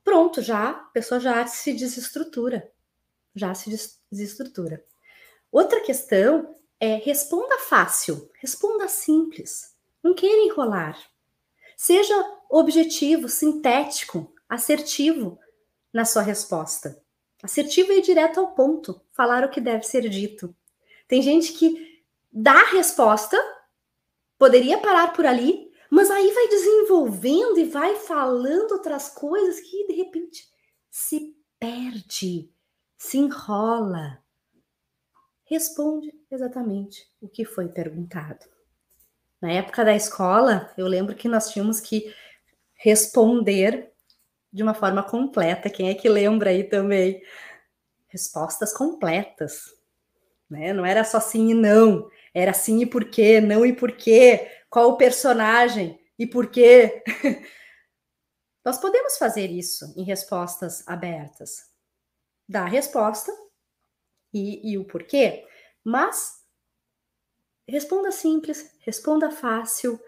Pronto, 0.04 0.40
já, 0.40 0.70
a 0.70 0.74
pessoa 0.74 1.18
já 1.18 1.44
se 1.44 1.72
desestrutura. 1.72 2.70
Já 3.34 3.52
se 3.52 3.68
desestrutura. 4.12 4.86
Outra 5.50 5.80
questão 5.80 6.54
é 6.78 6.98
responda 6.98 7.58
fácil, 7.58 8.30
responda 8.40 8.86
simples. 8.86 9.74
Não 10.04 10.14
queira 10.14 10.42
enrolar. 10.42 10.96
Seja 11.76 12.14
objetivo, 12.50 13.28
sintético, 13.28 14.32
assertivo 14.48 15.38
na 15.92 16.04
sua 16.04 16.22
resposta. 16.22 17.02
Assertivo 17.42 17.92
e 17.92 18.00
direto 18.00 18.40
ao 18.40 18.54
ponto, 18.54 19.00
falar 19.12 19.44
o 19.44 19.50
que 19.50 19.60
deve 19.60 19.84
ser 19.84 20.08
dito. 20.08 20.54
Tem 21.06 21.22
gente 21.22 21.52
que 21.52 22.02
dá 22.32 22.54
a 22.54 22.70
resposta, 22.70 23.36
poderia 24.38 24.78
parar 24.78 25.12
por 25.12 25.26
ali, 25.26 25.70
mas 25.90 26.10
aí 26.10 26.32
vai 26.32 26.48
desenvolvendo 26.48 27.58
e 27.58 27.64
vai 27.64 27.96
falando 27.96 28.72
outras 28.72 29.08
coisas 29.08 29.60
que 29.60 29.86
de 29.86 29.94
repente 29.94 30.48
se 30.90 31.36
perde, 31.58 32.50
se 32.96 33.18
enrola. 33.18 34.22
Responde 35.44 36.12
exatamente 36.30 37.08
o 37.20 37.28
que 37.28 37.44
foi 37.44 37.68
perguntado. 37.68 38.44
Na 39.40 39.52
época 39.52 39.84
da 39.84 39.94
escola, 39.94 40.72
eu 40.76 40.86
lembro 40.88 41.14
que 41.14 41.28
nós 41.28 41.50
tínhamos 41.50 41.80
que 41.80 42.12
responder 42.86 43.92
de 44.52 44.62
uma 44.62 44.72
forma 44.72 45.02
completa. 45.02 45.68
Quem 45.68 45.90
é 45.90 45.94
que 45.94 46.08
lembra 46.08 46.50
aí 46.50 46.62
também? 46.62 47.20
Respostas 48.06 48.72
completas. 48.72 49.74
Né? 50.48 50.72
Não 50.72 50.86
era 50.86 51.02
só 51.02 51.18
sim 51.18 51.50
e 51.50 51.54
não, 51.54 52.08
era 52.32 52.52
sim 52.52 52.82
e 52.82 52.86
por 52.86 53.10
quê, 53.10 53.40
não 53.40 53.66
e 53.66 53.72
por 53.72 53.90
quê, 53.92 54.48
qual 54.70 54.90
o 54.90 54.96
personagem 54.96 55.98
e 56.16 56.26
por 56.26 56.46
quê. 56.48 57.02
Nós 58.64 58.78
podemos 58.78 59.18
fazer 59.18 59.50
isso 59.50 59.92
em 59.96 60.04
respostas 60.04 60.86
abertas. 60.86 61.68
Dar 62.48 62.66
a 62.66 62.68
resposta 62.68 63.32
e, 64.32 64.72
e 64.72 64.78
o 64.78 64.84
porquê, 64.84 65.44
mas 65.82 66.46
Responda 67.68 68.12
simples, 68.12 68.70
responda 68.78 69.28
fácil, 69.28 70.00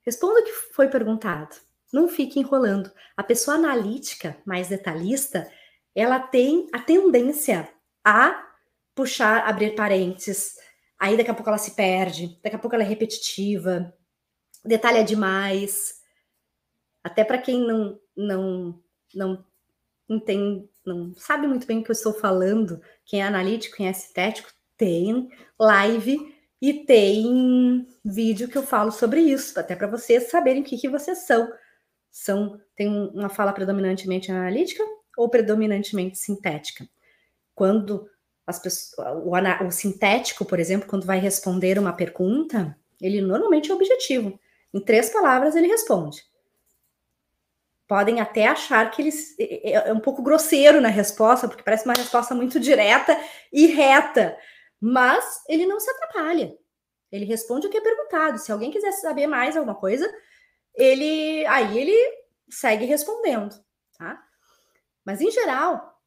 responda 0.00 0.40
o 0.40 0.44
que 0.44 0.50
foi 0.50 0.88
perguntado. 0.88 1.54
Não 1.92 2.08
fique 2.08 2.38
enrolando. 2.38 2.90
A 3.16 3.22
pessoa 3.22 3.56
analítica, 3.56 4.36
mais 4.44 4.68
detalhista, 4.68 5.50
ela 5.94 6.20
tem 6.20 6.68
a 6.72 6.78
tendência 6.78 7.68
a 8.04 8.46
puxar, 8.94 9.48
abrir 9.48 9.74
parênteses. 9.74 10.54
Aí 10.98 11.16
daqui 11.16 11.30
a 11.30 11.34
pouco 11.34 11.48
ela 11.48 11.58
se 11.58 11.74
perde, 11.74 12.38
daqui 12.42 12.56
a 12.56 12.58
pouco 12.58 12.74
ela 12.74 12.84
é 12.84 12.86
repetitiva, 12.86 13.94
detalha 14.64 15.04
demais. 15.04 16.00
Até 17.02 17.24
para 17.24 17.38
quem 17.38 17.60
não, 17.60 17.98
não, 18.16 18.82
não 19.14 19.44
entende, 20.08 20.68
não 20.84 21.14
sabe 21.14 21.46
muito 21.46 21.66
bem 21.66 21.78
o 21.78 21.84
que 21.84 21.90
eu 21.90 21.94
estou 21.94 22.12
falando, 22.12 22.80
quem 23.04 23.20
é 23.20 23.24
analítico, 23.24 23.76
quem 23.76 23.88
é 23.88 23.92
sintético, 23.92 24.50
tem 24.76 25.28
live 25.58 26.34
e 26.60 26.84
tem 26.84 27.86
vídeo 28.04 28.48
que 28.48 28.58
eu 28.58 28.62
falo 28.62 28.90
sobre 28.90 29.20
isso, 29.20 29.58
até 29.58 29.76
para 29.76 29.86
vocês 29.86 30.30
saberem 30.30 30.62
o 30.62 30.64
que, 30.64 30.76
que 30.76 30.88
vocês 30.88 31.26
são. 31.26 31.48
São 32.20 32.60
tem 32.74 32.88
uma 32.88 33.28
fala 33.28 33.52
predominantemente 33.52 34.30
analítica 34.30 34.82
ou 35.16 35.28
predominantemente 35.28 36.18
sintética. 36.18 36.88
Quando 37.54 38.08
as 38.46 38.58
pessoas, 38.58 39.08
o, 39.24 39.66
o 39.66 39.70
sintético, 39.70 40.44
por 40.44 40.58
exemplo, 40.58 40.88
quando 40.88 41.06
vai 41.06 41.18
responder 41.18 41.78
uma 41.78 41.92
pergunta, 41.92 42.76
ele 43.00 43.20
normalmente 43.20 43.70
é 43.70 43.74
objetivo. 43.74 44.38
Em 44.72 44.80
três 44.80 45.10
palavras 45.10 45.54
ele 45.54 45.66
responde 45.66 46.22
podem 47.88 48.20
até 48.20 48.46
achar 48.46 48.90
que 48.90 49.00
ele 49.00 49.10
é, 49.40 49.70
é, 49.70 49.88
é 49.88 49.92
um 49.94 49.98
pouco 49.98 50.22
grosseiro 50.22 50.78
na 50.78 50.90
resposta, 50.90 51.48
porque 51.48 51.62
parece 51.62 51.86
uma 51.86 51.94
resposta 51.94 52.34
muito 52.34 52.60
direta 52.60 53.18
e 53.50 53.66
reta, 53.66 54.36
mas 54.78 55.42
ele 55.48 55.64
não 55.66 55.80
se 55.80 55.90
atrapalha. 55.90 56.54
Ele 57.10 57.24
responde 57.24 57.66
o 57.66 57.70
que 57.70 57.78
é 57.78 57.80
perguntado. 57.80 58.38
Se 58.38 58.52
alguém 58.52 58.70
quiser 58.70 58.92
saber 58.92 59.26
mais 59.26 59.56
alguma 59.56 59.74
coisa, 59.74 60.06
ele 60.78 61.44
aí 61.46 61.76
ele 61.76 62.18
segue 62.48 62.84
respondendo, 62.84 63.52
tá? 63.98 64.24
Mas 65.04 65.20
em 65.20 65.30
geral, 65.30 66.00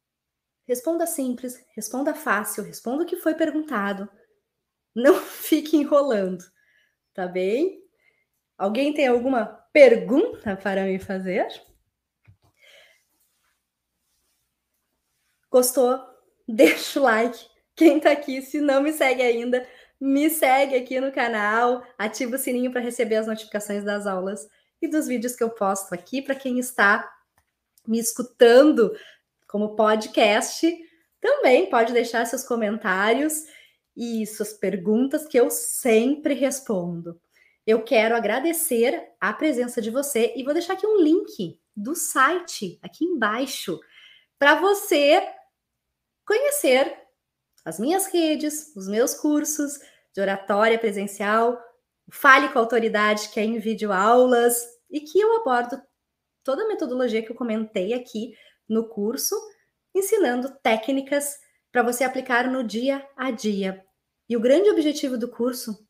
responda 0.66 1.06
simples, 1.06 1.62
responda 1.76 2.14
fácil, 2.14 2.64
responda 2.64 3.04
o 3.04 3.06
que 3.06 3.16
foi 3.16 3.34
perguntado. 3.34 4.08
Não 4.94 5.14
fique 5.20 5.76
enrolando, 5.76 6.42
tá 7.12 7.28
bem? 7.28 7.82
Alguém 8.56 8.94
tem 8.94 9.06
alguma 9.06 9.46
pergunta 9.72 10.56
para 10.56 10.84
me 10.84 10.98
fazer? 10.98 11.46
Gostou? 15.50 16.00
Deixa 16.48 16.98
o 16.98 17.02
like. 17.02 17.38
Quem 17.76 18.00
tá 18.00 18.10
aqui, 18.10 18.42
se 18.42 18.60
não 18.60 18.82
me 18.82 18.92
segue 18.92 19.22
ainda, 19.22 19.66
me 20.00 20.28
segue 20.30 20.76
aqui 20.76 21.00
no 21.00 21.12
canal, 21.12 21.82
ativa 21.98 22.36
o 22.36 22.38
sininho 22.38 22.70
para 22.70 22.80
receber 22.80 23.16
as 23.16 23.26
notificações 23.26 23.84
das 23.84 24.06
aulas 24.06 24.46
e 24.86 24.88
dos 24.88 25.06
vídeos 25.06 25.34
que 25.36 25.42
eu 25.42 25.50
posto 25.50 25.94
aqui 25.94 26.20
para 26.20 26.34
quem 26.34 26.58
está 26.58 27.10
me 27.86 27.98
escutando 27.98 28.94
como 29.46 29.76
podcast. 29.76 30.66
Também 31.20 31.68
pode 31.70 31.92
deixar 31.92 32.26
seus 32.26 32.44
comentários 32.44 33.44
e 33.96 34.26
suas 34.26 34.52
perguntas 34.52 35.26
que 35.26 35.38
eu 35.38 35.50
sempre 35.50 36.34
respondo. 36.34 37.20
Eu 37.66 37.84
quero 37.84 38.16
agradecer 38.16 39.12
a 39.20 39.32
presença 39.32 39.80
de 39.80 39.90
você 39.90 40.32
e 40.34 40.42
vou 40.42 40.52
deixar 40.52 40.72
aqui 40.72 40.86
um 40.86 41.00
link 41.00 41.60
do 41.76 41.94
site 41.94 42.78
aqui 42.82 43.04
embaixo 43.04 43.78
para 44.38 44.56
você 44.56 45.22
conhecer 46.26 46.96
as 47.64 47.78
minhas 47.78 48.06
redes, 48.06 48.74
os 48.74 48.88
meus 48.88 49.14
cursos 49.14 49.78
de 50.12 50.20
oratória 50.20 50.78
presencial, 50.78 51.58
Fale 52.10 52.48
com 52.48 52.58
a 52.58 52.62
Autoridade, 52.62 53.28
que 53.30 53.40
é 53.40 53.44
em 53.44 53.58
vídeo 53.58 53.92
aulas, 53.92 54.64
e 54.90 55.00
que 55.00 55.18
eu 55.20 55.36
abordo 55.40 55.80
toda 56.44 56.64
a 56.64 56.68
metodologia 56.68 57.22
que 57.22 57.30
eu 57.30 57.36
comentei 57.36 57.94
aqui 57.94 58.34
no 58.68 58.88
curso, 58.88 59.34
ensinando 59.94 60.54
técnicas 60.62 61.38
para 61.70 61.82
você 61.82 62.04
aplicar 62.04 62.50
no 62.50 62.62
dia 62.62 63.06
a 63.16 63.30
dia. 63.30 63.84
E 64.28 64.36
o 64.36 64.40
grande 64.40 64.70
objetivo 64.70 65.16
do 65.16 65.28
curso 65.28 65.86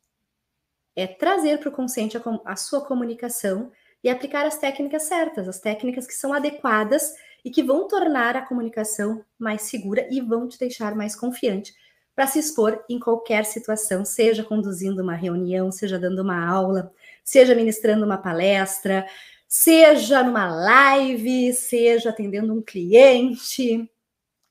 é 0.95 1.07
trazer 1.07 1.59
para 1.59 1.69
o 1.69 1.71
consciente 1.71 2.17
a, 2.17 2.21
a 2.45 2.55
sua 2.55 2.85
comunicação 2.85 3.71
e 4.03 4.09
aplicar 4.09 4.45
as 4.45 4.57
técnicas 4.57 5.03
certas, 5.03 5.47
as 5.47 5.59
técnicas 5.59 6.05
que 6.05 6.13
são 6.13 6.33
adequadas 6.33 7.13
e 7.43 7.49
que 7.49 7.63
vão 7.63 7.87
tornar 7.87 8.35
a 8.35 8.45
comunicação 8.45 9.23
mais 9.37 9.63
segura 9.63 10.07
e 10.11 10.21
vão 10.21 10.47
te 10.47 10.57
deixar 10.57 10.95
mais 10.95 11.15
confiante 11.15 11.73
para 12.15 12.27
se 12.27 12.39
expor 12.39 12.83
em 12.87 12.99
qualquer 12.99 13.45
situação, 13.45 14.05
seja 14.05 14.43
conduzindo 14.43 15.01
uma 15.01 15.15
reunião, 15.15 15.71
seja 15.71 15.97
dando 15.97 16.21
uma 16.21 16.45
aula, 16.45 16.91
seja 17.23 17.55
ministrando 17.55 18.05
uma 18.05 18.17
palestra, 18.17 19.07
seja 19.47 20.23
numa 20.23 20.47
live, 20.53 21.53
seja 21.53 22.09
atendendo 22.09 22.53
um 22.53 22.61
cliente, 22.61 23.89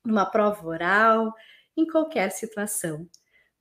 numa 0.05 0.27
prova 0.27 0.66
oral, 0.66 1.35
em 1.77 1.87
qualquer 1.87 2.31
situação. 2.33 3.09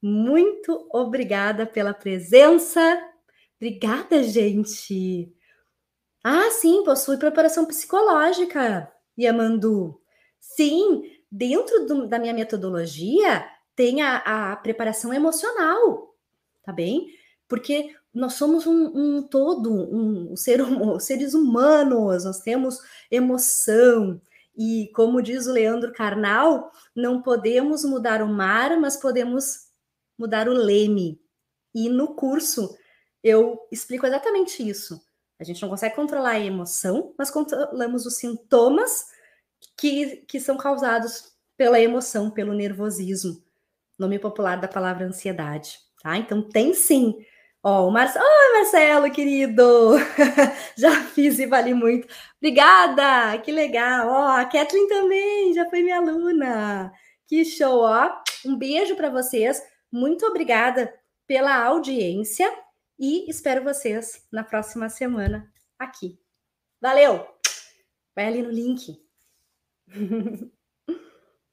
Muito 0.01 0.87
obrigada 0.91 1.65
pela 1.65 1.93
presença. 1.93 2.81
Obrigada, 3.57 4.23
gente. 4.23 5.31
Ah, 6.23 6.49
sim, 6.51 6.83
possui 6.83 7.17
preparação 7.17 7.65
psicológica. 7.65 8.91
Yamandu. 9.19 10.01
Sim, 10.39 11.03
dentro 11.31 11.85
do, 11.85 12.07
da 12.07 12.17
minha 12.17 12.33
metodologia 12.33 13.47
tem 13.75 14.01
a, 14.01 14.51
a, 14.51 14.55
preparação 14.57 15.13
emocional, 15.13 16.15
tá 16.63 16.71
bem? 16.71 17.07
Porque 17.47 17.95
nós 18.13 18.33
somos 18.33 18.67
um, 18.67 18.91
um 18.93 19.23
todo, 19.23 19.71
um, 19.71 20.35
ser, 20.35 20.61
seres 20.99 21.33
humanos, 21.33 22.25
nós 22.25 22.39
temos 22.39 22.79
emoção. 23.09 24.21
E 24.55 24.91
como 24.93 25.21
diz 25.21 25.47
o 25.47 25.53
Leandro 25.53 25.93
Carnal, 25.93 26.71
não 26.95 27.21
podemos 27.21 27.85
mudar 27.85 28.21
o 28.21 28.27
mar, 28.27 28.79
mas 28.79 28.97
podemos 28.97 29.67
mudar 30.17 30.47
o 30.49 30.53
leme. 30.53 31.19
E 31.73 31.89
no 31.89 32.15
curso 32.15 32.77
eu 33.23 33.59
explico 33.71 34.05
exatamente 34.05 34.67
isso. 34.67 35.01
A 35.39 35.43
gente 35.43 35.61
não 35.61 35.69
consegue 35.69 35.95
controlar 35.95 36.31
a 36.31 36.39
emoção, 36.39 37.13
mas 37.17 37.31
controlamos 37.31 38.05
os 38.05 38.17
sintomas 38.17 39.05
que, 39.77 40.17
que 40.27 40.39
são 40.39 40.57
causados 40.57 41.31
pela 41.57 41.79
emoção, 41.79 42.29
pelo 42.29 42.53
nervosismo. 42.53 43.41
Nome 44.01 44.17
popular 44.17 44.59
da 44.59 44.67
palavra 44.67 45.05
ansiedade, 45.05 45.77
tá? 46.01 46.17
Então 46.17 46.41
tem 46.41 46.73
sim. 46.73 47.15
Ó, 47.61 47.87
o 47.87 47.91
Marcelo, 47.91 48.25
oh, 48.25 48.57
Marcelo, 48.57 49.11
querido! 49.11 49.91
já 50.75 51.03
fiz 51.03 51.37
e 51.37 51.45
vale 51.45 51.75
muito. 51.75 52.07
Obrigada! 52.37 53.37
Que 53.37 53.51
legal! 53.51 54.07
Ó, 54.07 54.27
a 54.39 54.45
Kathleen 54.45 54.87
também 54.87 55.53
já 55.53 55.69
foi 55.69 55.83
minha 55.83 55.97
aluna. 55.97 56.91
Que 57.27 57.45
show, 57.45 57.81
ó! 57.81 58.11
Um 58.43 58.57
beijo 58.57 58.95
para 58.95 59.11
vocês. 59.11 59.61
Muito 59.91 60.25
obrigada 60.25 60.91
pela 61.27 61.63
audiência 61.63 62.51
e 62.97 63.29
espero 63.29 63.63
vocês 63.63 64.27
na 64.31 64.43
próxima 64.43 64.89
semana 64.89 65.47
aqui. 65.77 66.17
Valeu! 66.81 67.23
Vai 68.15 68.25
ali 68.25 68.41
no 68.41 68.49
link. 68.49 68.99